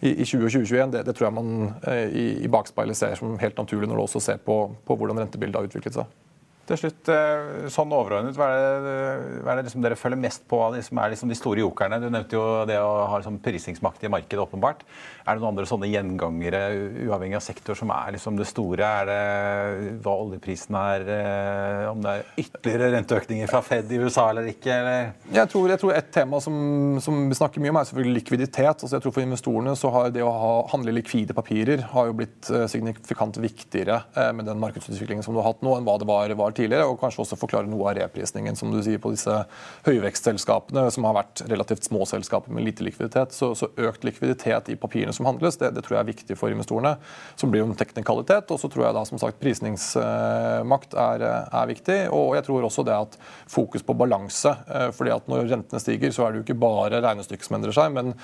i, 0.00 0.14
i 0.14 0.24
20 0.24 0.46
og 0.46 0.50
2021, 0.50 0.92
det, 0.94 1.04
det 1.08 1.16
tror 1.16 1.28
jeg 1.28 1.38
man 1.38 1.72
eh, 1.90 2.04
i, 2.08 2.26
i 2.46 2.52
bakspeilet 2.52 2.98
ser 2.98 3.16
som 3.18 3.38
helt 3.40 3.58
naturlig 3.58 3.90
når 3.90 3.98
du 3.98 4.04
også 4.06 4.22
ser 4.22 4.42
på, 4.42 4.64
på 4.86 4.98
hvordan 4.98 5.24
rentebildet 5.24 5.58
har 5.58 5.70
utviklet 5.70 6.00
seg. 6.00 6.18
Til 6.62 6.78
slutt, 6.78 7.08
eh, 7.10 7.64
sånn 7.74 7.90
overordnet, 7.90 8.36
hva 8.38 8.46
er 8.54 8.84
det, 8.84 8.98
hva 9.42 9.50
er 9.50 9.58
det 9.58 9.64
liksom 9.66 9.82
dere 9.82 9.96
følger 9.98 10.20
mest 10.22 10.44
på 10.46 10.60
av 10.62 10.76
de 10.76 10.82
som 10.86 11.00
liksom 11.10 11.32
de 11.32 11.34
store 11.34 11.58
jokerne? 11.58 11.98
Du 11.98 12.06
nevnte 12.06 12.36
jo 12.36 12.44
det 12.70 12.76
å 12.78 13.08
ha 13.10 13.18
liksom 13.18 13.40
prisingsmakt 13.42 14.04
i 14.06 14.10
markedet, 14.12 14.38
åpenbart. 14.44 14.84
Er 15.26 15.34
det 15.34 15.42
noen 15.42 15.56
andre 15.56 15.66
sånne 15.66 15.90
gjengangere, 15.90 16.60
uavhengig 17.08 17.40
av 17.40 17.42
sektor, 17.42 17.74
som 17.78 17.90
er 17.90 18.14
liksom 18.14 18.38
det 18.38 18.46
store? 18.46 18.86
Er 19.02 19.10
det 19.10 19.98
hva 20.04 20.14
oljeprisen 20.22 20.78
er, 20.78 21.06
eh, 21.16 21.90
om 21.90 22.04
det 22.04 22.14
er 22.14 22.30
ytterligere 22.44 22.92
renteøkninger 22.94 23.50
fra 23.50 23.62
Fed 23.66 23.90
i 23.90 23.98
USA 23.98 24.28
eller 24.30 24.46
ikke? 24.46 24.70
Eller? 24.70 25.12
Jeg 25.34 25.50
tror, 25.50 25.66
jeg 25.68 25.82
tror 25.82 25.92
Et 25.92 26.12
tema 26.14 26.40
som, 26.40 26.54
som 27.02 27.28
vi 27.28 27.34
snakker 27.34 27.60
mye 27.60 27.74
om, 27.74 27.80
er 27.82 27.90
selvfølgelig 27.90 28.20
likviditet. 28.20 28.86
Altså 28.86 28.96
jeg 28.96 29.02
tror 29.02 29.12
For 29.18 29.26
investorene 29.26 29.74
så 29.76 29.90
har 29.92 30.14
det 30.14 30.22
å 30.22 30.30
ha, 30.30 30.54
handle 30.72 30.94
likvide 30.94 31.34
papirer 31.34 31.82
har 31.90 32.06
jo 32.06 32.16
blitt 32.22 32.50
eh, 32.54 32.68
signifikant 32.70 33.36
viktigere 33.42 33.98
med 34.32 34.46
den 34.46 34.60
markedsutviklingen 34.62 35.24
som 35.24 35.34
du 35.34 35.40
har 35.42 35.50
hatt 35.50 35.62
nå, 35.64 35.74
enn 35.76 35.86
hva 35.86 35.98
det 35.98 36.06
var, 36.08 36.32
var 36.38 36.51
tidligere. 36.56 36.86
Og 36.88 36.98
kanskje 37.00 37.24
også 37.24 37.38
forklare 37.40 37.70
noe 37.70 37.90
av 37.90 37.98
reprisningen 37.98 38.58
som 38.58 38.72
du 38.72 38.80
sier, 38.84 39.00
på 39.02 39.12
disse 39.14 39.38
høyvekstselskapene, 39.86 40.86
som 40.94 41.08
har 41.08 41.16
vært 41.18 41.44
relativt 41.50 41.88
små 41.88 42.06
selskaper 42.08 42.54
med 42.54 42.66
lite 42.68 42.86
likviditet. 42.86 43.34
Så, 43.36 43.52
så 43.58 43.70
økt 43.76 44.06
likviditet 44.06 44.70
i 44.72 44.78
papirene 44.78 45.14
som 45.16 45.28
handles, 45.28 45.58
det, 45.60 45.72
det 45.76 45.84
tror 45.86 45.98
jeg 45.98 46.04
er 46.04 46.12
viktig 46.12 46.38
for 46.38 46.54
investorene. 46.54 46.94
Som 47.40 47.52
blir 47.52 47.64
jo 47.64 47.70
en 47.70 47.78
teknikalitet. 47.78 48.50
Og 48.52 48.60
så 48.62 48.70
tror 48.72 48.88
jeg 48.88 48.98
da 48.98 49.04
som 49.08 49.20
sagt 49.22 49.40
prisningsmakt 49.42 50.96
er, 50.98 51.26
er 51.44 51.70
viktig. 51.70 52.00
Og 52.14 52.36
jeg 52.38 52.46
tror 52.48 52.68
også 52.68 52.86
det 52.86 52.96
at 52.96 53.18
fokus 53.50 53.84
på 53.86 53.96
balanse. 53.98 54.56
eh, 54.68 54.90
fordi 54.94 55.14
at 55.14 55.28
når 55.30 55.50
rentene 55.50 55.80
stiger, 55.82 56.12
så 56.14 56.26
er 56.26 56.32
det 56.32 56.42
jo 56.42 56.46
ikke 56.48 56.62
bare 56.62 57.02
regnestykket 57.02 57.48
som 57.48 57.58
endrer 57.58 57.76
seg, 57.76 57.94
men 57.94 58.16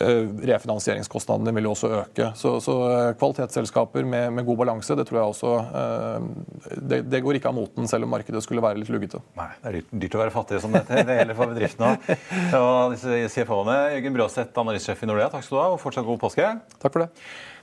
refinansieringskostnadene 0.00 1.54
vil 1.56 1.68
jo 1.68 1.72
også 1.74 1.90
øke. 2.00 2.28
Så, 2.38 2.56
så 2.64 2.76
eh, 2.90 3.10
kvalitetsselskaper 3.18 4.06
med, 4.08 4.34
med 4.36 4.46
god 4.48 4.60
balanse, 4.62 4.96
det 4.98 5.06
tror 5.08 5.20
jeg 5.20 5.32
også 5.32 5.52
eh, 5.80 6.28
det, 6.92 7.00
det 7.10 7.22
går 7.24 7.38
ikke 7.38 7.50
av 7.52 7.56
moten, 7.56 7.88
selv 7.90 8.08
om 8.08 8.14
markedet 8.16 8.42
skulle 8.44 8.64
være 8.64 8.82
litt 8.82 8.92
luggete. 8.92 9.22
Nei, 9.38 9.50
det 9.62 9.70
er 9.70 9.78
dyrt, 9.80 9.92
dyrt 10.04 10.18
å 10.18 10.22
være 10.24 10.34
fattig 10.36 10.62
som 10.64 10.76
dette. 10.76 11.02
Det 11.06 11.18
gjelder 11.20 11.38
for 11.38 11.54
bedriftene 11.54 11.92
òg. 11.92 12.14
Og 12.60 12.96
disse 12.96 13.20
CFO-ene, 13.34 13.76
Jørgen 13.96 14.16
Bråseth, 14.18 14.62
analysesjef 14.62 15.04
i 15.04 15.10
Nordea, 15.10 15.30
takk 15.32 15.46
skal 15.46 15.58
du 15.58 15.62
ha, 15.62 15.68
og 15.74 15.82
fortsatt 15.82 16.08
god 16.08 16.22
påske. 16.22 16.54
Takk 16.82 16.92
for 16.92 17.06
det. 17.06 17.10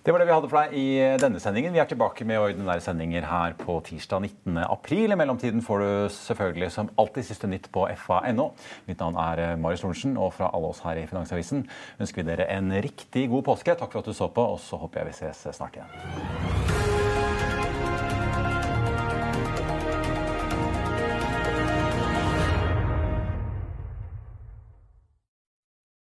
Det 0.04 0.12
var 0.12 0.20
det 0.20 0.26
vi 0.28 0.34
hadde 0.36 0.48
for 0.52 0.60
deg 0.60 0.74
i 0.76 0.88
denne 1.16 1.40
sendingen. 1.40 1.72
Vi 1.72 1.80
er 1.80 1.88
tilbake 1.88 2.26
med 2.28 2.42
ordinære 2.42 2.84
sendinger 2.84 3.24
her 3.24 3.54
på 3.56 3.78
tirsdag 3.88 4.26
19. 4.26 4.58
april. 4.66 5.16
I 5.16 5.16
mellomtiden 5.16 5.64
får 5.64 5.80
du 5.80 5.92
selvfølgelig 6.12 6.70
som 6.76 6.90
alltid 7.00 7.30
siste 7.30 7.48
nytt 7.48 7.70
på 7.72 7.86
fa.no. 8.02 8.50
Mitt 8.90 9.00
navn 9.00 9.16
er 9.24 9.56
Marius 9.56 9.86
Lorentzen, 9.86 10.20
og 10.20 10.36
fra 10.36 10.52
alle 10.52 10.74
oss 10.74 10.84
her 10.84 11.00
i 11.00 11.08
Finansavisen 11.08 11.64
ønsker 12.04 12.20
vi 12.20 12.34
dere 12.34 12.52
en 12.52 12.76
riktig 12.84 13.30
god 13.32 13.48
påske. 13.48 13.80
Takk 13.80 13.96
for 13.96 14.04
at 14.04 14.12
du 14.12 14.20
så 14.20 14.28
på, 14.28 14.44
og 14.58 14.60
så 14.60 14.84
håper 14.84 15.06
jeg 15.06 15.14
vi 15.14 15.18
ses 15.22 15.48
snart 15.56 15.80
igjen. 15.80 16.63